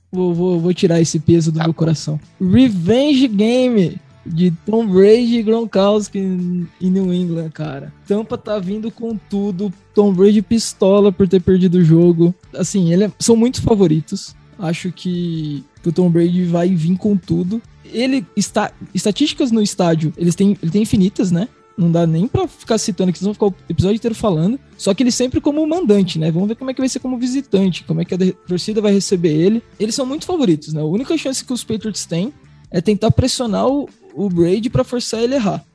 [0.09, 1.79] Vou, vou, vou tirar esse peso do tá meu bom.
[1.79, 2.19] coração.
[2.39, 7.93] Revenge Game de Tom Brady e Gronkowski em New England, cara.
[8.07, 9.71] Tampa tá vindo com tudo.
[9.93, 12.33] Tom Brady pistola por ter perdido o jogo.
[12.53, 14.33] Assim, ele é, são muitos favoritos.
[14.57, 17.61] Acho que, o Tom Brady vai vir com tudo.
[17.85, 18.71] Ele está.
[18.93, 21.47] Estatísticas no estádio, eles têm, ele tem infinitas, né?
[21.77, 24.59] Não dá nem pra ficar citando, que eles vão ficar o episódio inteiro falando.
[24.77, 26.31] Só que ele sempre como mandante, né?
[26.31, 28.17] Vamos ver como é que vai ser como visitante, como é que a
[28.47, 29.61] torcida vai receber ele.
[29.79, 30.81] Eles são muito favoritos, né?
[30.81, 32.33] A única chance que os Patriots têm
[32.71, 35.65] é tentar pressionar o, o Brady para forçar ele a errar.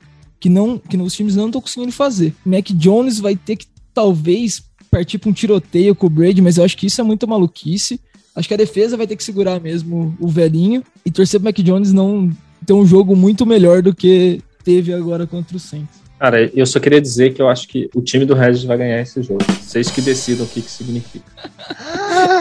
[0.40, 2.34] Que, não, que os times não estão conseguindo fazer.
[2.44, 6.64] Mac Jones vai ter que, talvez, partir pra um tiroteio com o Brady, mas eu
[6.64, 8.00] acho que isso é muito maluquice.
[8.34, 11.58] Acho que a defesa vai ter que segurar mesmo o velhinho e torcer pro Mac
[11.58, 12.30] Jones não
[12.66, 16.02] ter um jogo muito melhor do que teve agora contra o Saints.
[16.22, 19.00] Cara, eu só queria dizer que eu acho que o time do Regis vai ganhar
[19.00, 19.42] esse jogo.
[19.60, 21.24] Vocês que decidam o que, que significa.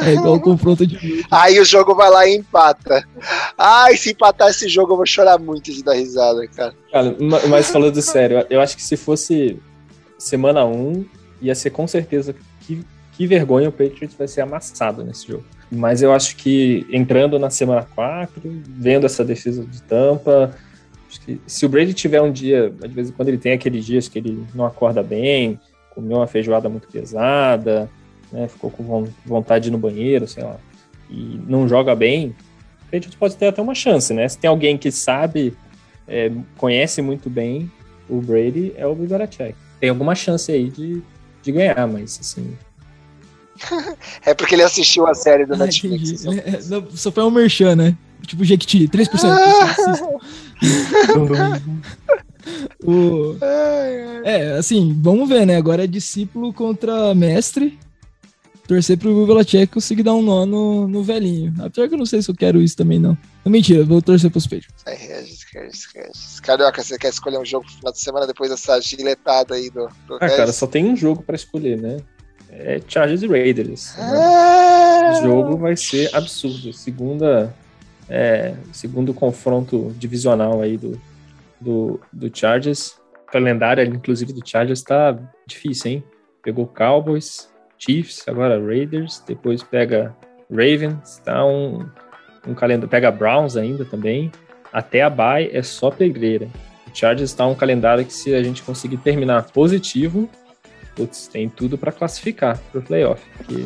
[0.05, 1.25] É igual o confronto de.
[1.31, 3.03] Aí o jogo vai lá e empata.
[3.57, 6.75] Ai, se empatar esse jogo, eu vou chorar muito de dar risada, cara.
[6.91, 7.15] Cara,
[7.49, 9.59] mas falando sério, eu acho que se fosse
[10.15, 11.03] semana 1,
[11.41, 15.45] ia ser com certeza que, que vergonha o Patriots vai ser amassado nesse jogo.
[15.71, 20.55] Mas eu acho que entrando na semana 4, vendo essa defesa de tampa,
[21.45, 24.19] se o Brady tiver um dia, de vez em quando ele tem aqueles dias que
[24.19, 25.59] ele não acorda bem,
[25.93, 27.89] comeu uma feijoada muito pesada,
[28.31, 30.57] né, ficou com vontade de ir no banheiro, sei lá,
[31.09, 32.35] e não joga bem,
[32.81, 34.27] o Patriots pode ter até uma chance, né?
[34.27, 35.55] Se tem alguém que sabe,
[36.07, 37.71] é, conhece muito bem
[38.09, 39.55] o Brady, é o Belichick.
[39.79, 41.01] Tem alguma chance aí de,
[41.41, 42.57] de ganhar, mas assim,
[44.25, 46.21] é porque ele assistiu a série do ah, Netflix.
[46.21, 46.33] Só.
[46.33, 46.59] É,
[46.91, 47.97] só foi um merchan, né?
[48.25, 50.21] Tipo Jequiti, 3%.
[52.83, 53.35] o...
[54.23, 55.57] É, assim, vamos ver, né?
[55.57, 57.77] Agora é discípulo contra mestre.
[58.67, 61.53] Torcer pro Belichick conseguir dar um nó no, no velhinho.
[61.59, 63.17] Apesar que eu não sei se eu quero isso também, não.
[63.43, 64.83] não mentira, vou torcer pros Patriots.
[64.85, 66.39] É, Regis, Regis, Regis.
[66.39, 69.89] Carioca, você quer escolher um jogo no final de semana depois dessa giletada aí do,
[70.07, 71.97] do Ah, cara, só tem um jogo pra escolher, né?
[72.51, 73.95] é Chargers e Raiders.
[73.97, 74.03] Né?
[74.03, 75.13] Ah!
[75.13, 76.73] O jogo vai ser absurdo.
[76.73, 77.53] Segunda,
[78.11, 81.01] é, segundo confronto divisional aí do,
[81.59, 82.99] do, do Chargers.
[83.27, 86.03] O calendário, inclusive, do Chargers tá difícil, hein?
[86.43, 87.49] Pegou Cowboys,
[87.79, 90.13] Chiefs, agora Raiders, depois pega
[90.49, 91.87] Ravens, tá um,
[92.45, 94.29] um calendário, pega Browns ainda também.
[94.73, 96.47] Até a bye é só pedreira.
[96.87, 100.29] O Chargers está um calendário que se a gente conseguir terminar positivo,
[100.95, 103.23] putz, tem tudo para classificar para o playoff.
[103.37, 103.65] Porque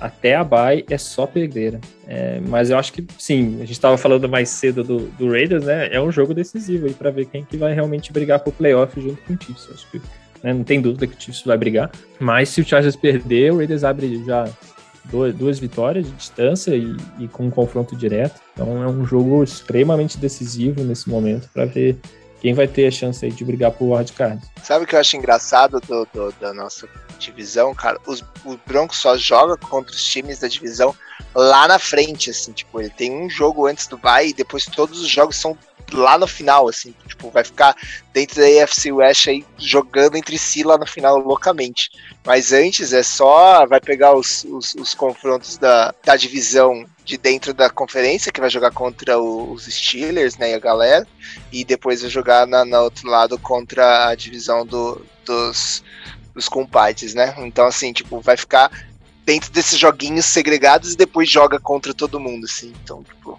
[0.00, 1.80] até a bye é só pedreira.
[2.06, 5.64] É, mas eu acho que sim, a gente estava falando mais cedo do, do, Raiders,
[5.64, 5.88] né?
[5.92, 9.22] É um jogo decisivo aí para ver quem que vai realmente brigar pro playoff junto
[9.22, 9.68] com o Chiefs.
[9.72, 9.98] Acho que
[10.42, 11.90] né, não tem dúvida que o Chiefs vai brigar.
[12.18, 14.48] Mas se o Chargers perder, o Raiders abre já
[15.04, 18.40] duas, duas vitórias de distância e, e, com um confronto direto.
[18.52, 21.98] Então é um jogo extremamente decisivo nesse momento para ver
[22.42, 24.42] quem vai ter a chance aí de brigar por wildcard.
[24.64, 28.00] Sabe o que eu acho engraçado do, do, da nossa divisão, cara?
[28.04, 30.92] Os, o Broncos só joga contra os times da divisão
[31.36, 35.00] lá na frente, assim, tipo, ele tem um jogo antes do bye e depois todos
[35.00, 35.56] os jogos são
[35.92, 37.76] lá no final, assim, tipo, vai ficar
[38.12, 41.90] dentro da AFC West aí jogando entre si lá no final loucamente.
[42.24, 47.52] Mas antes é só, vai pegar os, os, os confrontos da, da divisão de dentro
[47.52, 51.06] da conferência, que vai jogar contra os Steelers, né, e a galera,
[51.50, 55.82] e depois vai jogar na, no outro lado contra a divisão do, dos,
[56.34, 57.34] dos compadres, né?
[57.38, 58.70] Então, assim, tipo, vai ficar
[59.24, 62.72] dentro desses joguinhos segregados e depois joga contra todo mundo, assim.
[62.82, 63.38] Então, tipo,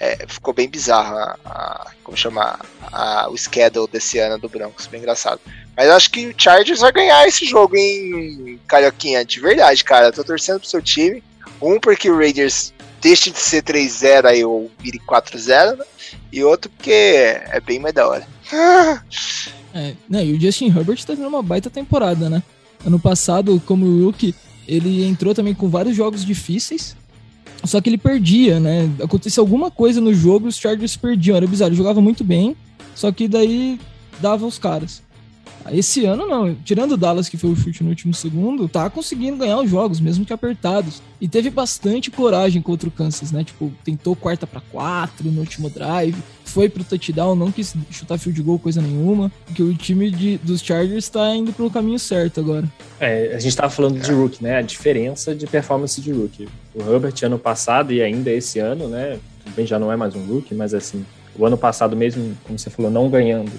[0.00, 2.58] é, ficou bem bizarro a, a como chamar
[2.90, 5.40] a, o schedule desse ano do Broncos, bem engraçado.
[5.76, 10.06] Mas eu acho que o Chargers vai ganhar esse jogo em Carioquinha, de verdade, cara.
[10.06, 11.22] Eu tô torcendo pro seu time.
[11.60, 15.84] Um, porque o Raiders deixe de ser 3-0 aí ou vire 4-0, né?
[16.32, 18.26] E outro porque é bem mais da hora.
[19.74, 22.42] é, né, e o Justin Herbert tá tendo uma baita temporada, né?
[22.84, 24.34] Ano passado, como rookie,
[24.66, 26.96] ele entrou também com vários jogos difíceis,
[27.64, 28.90] só que ele perdia, né?
[29.02, 31.36] Acontecia alguma coisa no jogo e os Chargers perdiam.
[31.36, 31.70] Era bizarro.
[31.70, 32.56] Ele jogava muito bem,
[32.94, 33.78] só que daí
[34.20, 35.02] dava os caras.
[35.70, 39.36] Esse ano não, tirando o Dallas que foi o chute no último segundo, tá conseguindo
[39.36, 41.02] ganhar os jogos, mesmo que apertados.
[41.20, 43.44] E teve bastante coragem contra o Kansas, né?
[43.44, 48.42] Tipo, tentou quarta para quatro no último drive, foi pro touchdown, não quis chutar field
[48.42, 52.66] goal coisa nenhuma, porque o time de, dos Chargers tá indo pelo caminho certo agora.
[52.98, 54.56] É, a gente tava falando de rookie, né?
[54.56, 56.48] A diferença de performance de rookie.
[56.74, 59.18] O Herbert ano passado e ainda esse ano, né?
[59.44, 61.04] Também já não é mais um rookie, mas assim,
[61.36, 63.52] o ano passado mesmo, como você falou, não ganhando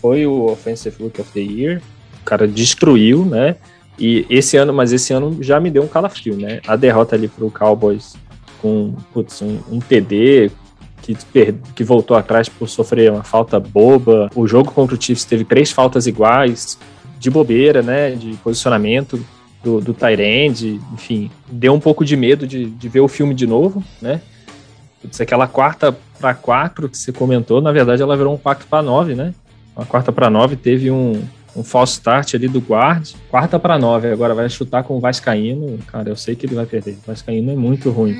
[0.00, 1.82] foi o Offensive Rookie of the Year.
[2.20, 3.56] O cara destruiu, né?
[3.98, 6.60] E esse ano, mas esse ano já me deu um calafrio, né?
[6.66, 8.14] A derrota ali pro Cowboys
[8.62, 10.50] com putz, um, um TD
[11.02, 11.16] que,
[11.74, 14.30] que voltou atrás por sofrer uma falta boba.
[14.34, 16.78] O jogo contra o Chiefs teve três faltas iguais,
[17.18, 18.12] de bobeira, né?
[18.12, 19.20] De posicionamento
[19.62, 21.30] do, do Tyrande, enfim.
[21.50, 24.20] Deu um pouco de medo de, de ver o filme de novo, né?
[25.00, 28.82] Putz, aquela quarta para quatro que você comentou, na verdade ela virou um quarto para
[28.82, 29.32] nove, né?
[29.78, 31.22] uma quarta para nove, teve um,
[31.54, 33.12] um false start ali do guard.
[33.30, 35.78] Quarta para nove, agora vai chutar com o Vascaíno.
[35.86, 36.98] Cara, eu sei que ele vai perder.
[37.04, 38.16] O Vascaíno é muito ruim.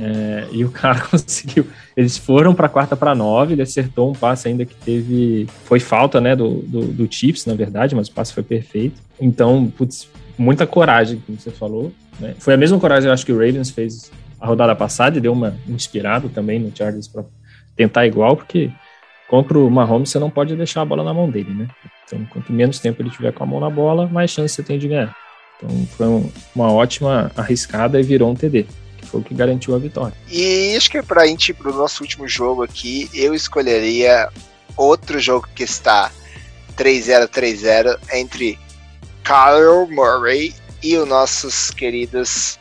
[0.00, 1.66] É, e o cara conseguiu.
[1.96, 5.48] Eles foram para quarta para nove, ele acertou um passe ainda que teve.
[5.64, 9.00] Foi falta, né, do, do, do Chips, na verdade, mas o passe foi perfeito.
[9.20, 11.92] Então, putz, muita coragem, como você falou.
[12.18, 12.34] Né?
[12.38, 14.10] Foi a mesma coragem, eu acho, que o Ravens fez
[14.40, 17.24] a rodada passada e deu uma inspirada também no Chargers para
[17.76, 18.70] tentar igual, porque
[19.28, 21.68] contra o Mahomes, você não pode deixar a bola na mão dele, né?
[22.04, 24.78] Então, quanto menos tempo ele tiver com a mão na bola, mais chance você tem
[24.78, 25.14] de ganhar.
[25.56, 28.66] Então, foi um, uma ótima arriscada e virou um TD,
[28.96, 30.14] que foi o que garantiu a vitória.
[30.30, 34.28] E acho que para a gente, para o nosso último jogo aqui, eu escolheria
[34.76, 36.10] outro jogo que está
[36.76, 38.58] 3-0, 3-0 entre
[39.28, 42.58] Kyle Murray e os nossos queridos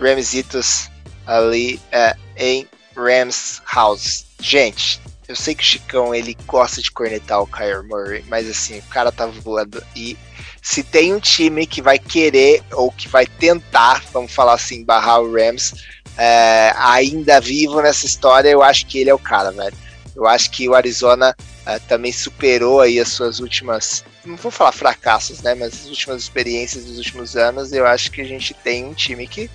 [0.00, 0.88] Ramsitos
[1.26, 4.26] ali é, em Rams House.
[4.38, 8.78] Gente, eu sei que o Chicão ele gosta de cornetar o Kyler Murray, mas assim,
[8.78, 9.82] o cara tá voando.
[9.96, 10.16] E
[10.62, 15.20] se tem um time que vai querer ou que vai tentar, vamos falar assim, barrar
[15.20, 15.74] o Rams,
[16.16, 19.76] é, ainda vivo nessa história, eu acho que ele é o cara, velho.
[20.14, 21.34] Eu acho que o Arizona
[21.66, 26.22] é, também superou aí as suas últimas, não vou falar fracassos, né, mas as últimas
[26.22, 27.72] experiências dos últimos anos.
[27.72, 29.50] Eu acho que a gente tem um time que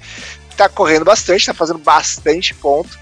[0.57, 2.97] tá correndo bastante, tá fazendo bastante ponto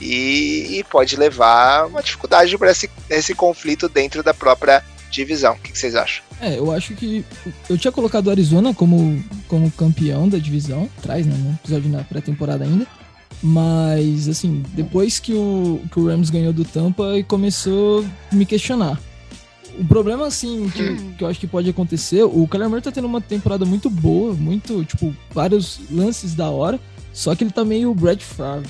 [0.00, 5.54] e, e pode levar uma dificuldade para esse, esse conflito dentro da própria divisão.
[5.54, 6.24] O que, que, vocês acham?
[6.40, 7.24] É, eu acho que
[7.68, 12.02] eu tinha colocado o Arizona como, como campeão da divisão, atrás, né, no episódio na
[12.02, 12.86] pré-temporada ainda.
[13.42, 18.44] Mas, assim, depois que o, que o Rams ganhou do Tampa, e começou a me
[18.44, 19.00] questionar.
[19.78, 21.14] O problema, assim, que, hum.
[21.16, 24.34] que eu acho que pode acontecer, o Kyler Murray tá tendo uma temporada muito boa,
[24.34, 26.78] muito, tipo, vários lances da hora,
[27.12, 28.68] só que ele tá meio Brad Favre.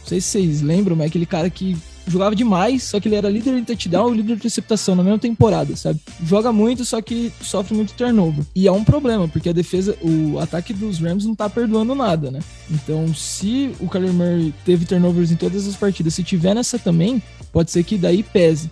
[0.00, 1.76] Não sei se vocês lembram, mas é aquele cara que
[2.06, 5.18] jogava demais, só que ele era líder de touchdown e líder de interceptação na mesma
[5.18, 6.00] temporada, sabe?
[6.24, 8.44] Joga muito, só que sofre muito turnover.
[8.54, 12.30] E é um problema, porque a defesa, o ataque dos Rams não tá perdoando nada,
[12.30, 12.38] né?
[12.70, 17.20] Então, se o Kyler Murray teve turnovers em todas as partidas, se tiver nessa também,
[17.52, 18.70] pode ser que daí pese.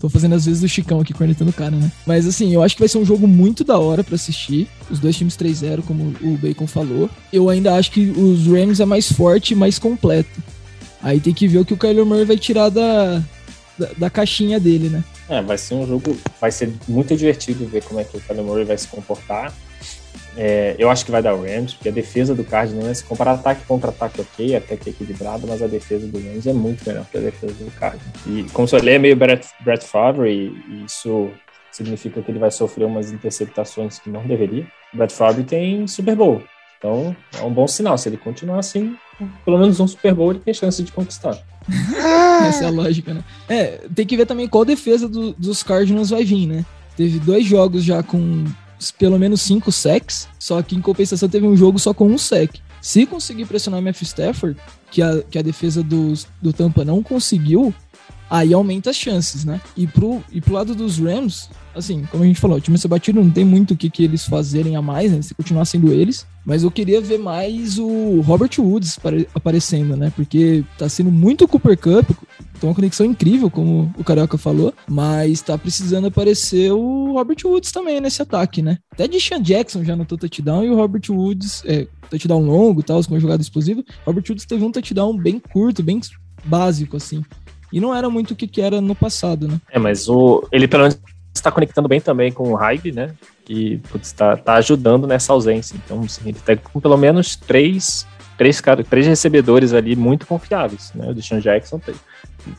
[0.00, 1.92] Tô fazendo às vezes do Chicão aqui cornetando o cara, né?
[2.06, 4.66] Mas assim, eu acho que vai ser um jogo muito da hora para assistir.
[4.90, 7.10] Os dois times 3-0, como o Bacon falou.
[7.30, 10.42] Eu ainda acho que os Rams é mais forte e mais completo.
[11.02, 13.22] Aí tem que ver o que o Kyler Murray vai tirar da,
[13.78, 15.04] da, da, caixinha dele, né?
[15.28, 16.16] É, vai ser um jogo.
[16.40, 19.52] Vai ser muito divertido ver como é que o Kyler Murray vai se comportar.
[20.36, 23.04] É, eu acho que vai dar o Rams, porque a defesa do Cardinals, né, se
[23.04, 26.52] comparar ataque contra ataque, ok, até que é equilibrado, mas a defesa do Rams é
[26.52, 28.26] muito melhor que a defesa do Cardinals.
[28.26, 31.30] E como se ele é meio Brett, Brett Favre, e isso
[31.72, 34.66] significa que ele vai sofrer umas interceptações que não deveria.
[34.92, 36.42] O Brett Favre tem Super Bowl,
[36.78, 37.98] então é um bom sinal.
[37.98, 38.96] Se ele continuar assim,
[39.44, 41.38] pelo menos um Super Bowl ele tem chance de conquistar.
[42.48, 43.22] Essa é a lógica, né?
[43.48, 46.64] É, tem que ver também qual defesa do, dos Cardinals vai vir, né?
[46.96, 48.44] Teve dois jogos já com
[48.98, 52.60] pelo menos cinco sacks, só que em compensação teve um jogo só com um sack.
[52.80, 54.58] Se conseguir pressionar o Matthew Stafford,
[54.90, 57.74] que a, que a defesa do, do Tampa não conseguiu,
[58.30, 59.60] aí aumenta as chances, né?
[59.76, 62.88] E pro, e pro lado dos Rams, assim, como a gente falou, o time ser
[62.88, 65.20] batido não tem muito o que, que eles fazerem a mais, né?
[65.20, 66.24] Se continuar sendo eles.
[66.44, 68.98] Mas eu queria ver mais o Robert Woods
[69.34, 70.12] aparecendo, né?
[70.14, 72.10] Porque tá sendo muito Cooper Cup,
[72.58, 77.72] tem uma conexão incrível, como o Carioca falou, mas tá precisando aparecer o Robert Woods
[77.72, 78.78] também nesse ataque, né?
[78.92, 82.84] Até de Sean Jackson já notou touchdown e o Robert Woods, é, touchdown longo e
[82.84, 83.82] tal, com uma jogada explosiva.
[84.06, 86.00] Robert Woods teve um touchdown bem curto, bem
[86.44, 87.22] básico, assim.
[87.72, 89.60] E não era muito o que, era no passado, né?
[89.70, 90.98] É, mas o, ele pelo menos
[91.34, 93.14] está conectando bem também com o Hyde, né?
[93.44, 95.76] Que está tá ajudando nessa ausência.
[95.76, 98.06] Então, assim, ele está com pelo menos três,
[98.36, 100.92] três, três recebedores ali muito confiáveis.
[100.94, 101.10] Né?
[101.10, 101.80] O Deshaun Jackson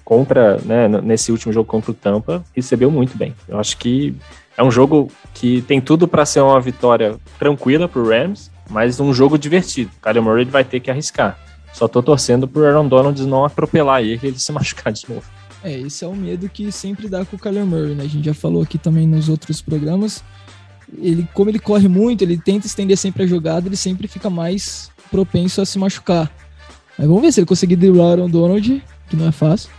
[0.03, 3.35] contra, né, nesse último jogo contra o Tampa, recebeu muito bem.
[3.47, 4.15] Eu acho que
[4.57, 8.99] é um jogo que tem tudo para ser uma vitória tranquila para o Rams, mas
[8.99, 9.91] um jogo divertido.
[9.97, 11.37] O Kyler Murray vai ter que arriscar.
[11.73, 15.23] Só tô torcendo pro Aaron Donald não atropelar ele e ele se machucar de novo.
[15.63, 18.03] É, esse é o medo que sempre dá com o Kyler Murray, né?
[18.03, 20.23] A gente já falou aqui também nos outros programas.
[20.97, 24.89] Ele, como ele corre muito, ele tenta estender sempre a jogada, ele sempre fica mais
[25.09, 26.31] propenso a se machucar.
[26.97, 29.69] Mas vamos ver se ele conseguir driblar o Aaron Donald, que não é fácil.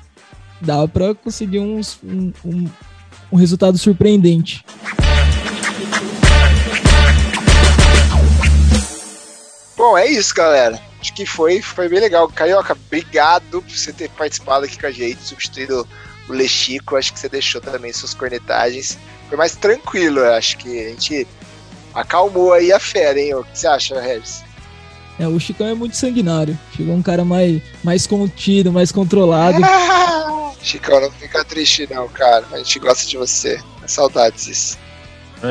[0.61, 2.68] Dá para conseguir uns, um, um,
[3.32, 4.64] um resultado surpreendente.
[9.76, 10.80] Bom, é isso, galera.
[11.03, 12.28] Acho que foi, foi bem legal.
[12.28, 15.84] Carioca, obrigado por você ter participado aqui com a gente, substituído
[16.28, 16.94] o Lechico.
[16.94, 18.96] Acho que você deixou também suas cornetagens.
[19.28, 21.26] Foi mais tranquilo, acho que a gente
[21.92, 23.34] acalmou aí a fera, hein?
[23.34, 24.44] O que você acha, Regis?
[25.18, 26.57] É, o Chicão é muito sanguinário.
[26.76, 29.59] Chegou um cara mais, mais contido, mais controlado.
[30.62, 32.46] Chicão, não fica triste não, cara.
[32.53, 33.61] A gente gosta de você.
[33.82, 34.78] É saudades isso.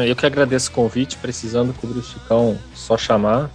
[0.08, 3.52] Eu que agradeço o convite, precisando cobrir o Chicão, só chamar.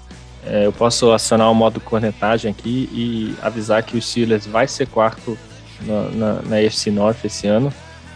[0.46, 4.86] É, eu posso acionar o modo cornetagem aqui e avisar que o Steelers vai ser
[4.86, 5.36] quarto
[5.82, 7.72] na, na, na AFC North esse ano.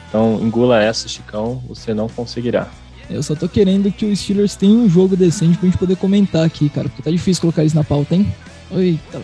[0.08, 2.68] Então engula essa, Chicão, você não conseguirá.
[3.08, 6.44] Eu só tô querendo que o Steelers tenha um jogo decente pra gente poder comentar
[6.44, 8.32] aqui, cara, porque tá difícil colocar isso na pauta, hein?
[8.70, 9.20] Eita,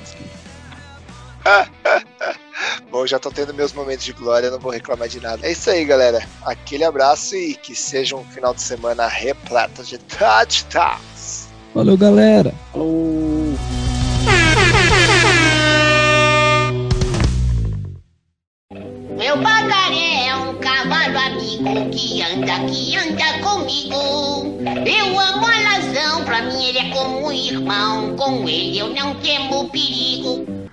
[2.90, 5.46] Bom, já tô tendo meus momentos de glória, não vou reclamar de nada.
[5.46, 6.26] É isso aí, galera.
[6.42, 11.15] Aquele abraço e que seja um final de semana repleto de touchdowns.
[11.77, 12.55] Valeu, galera.
[12.72, 13.55] Falou.
[19.14, 23.95] Meu pagaré é um cavalo amigo que anda, que anda comigo.
[24.87, 28.16] Eu amo a razão, pra mim ele é como um irmão.
[28.16, 30.65] Com ele eu não temo perigo.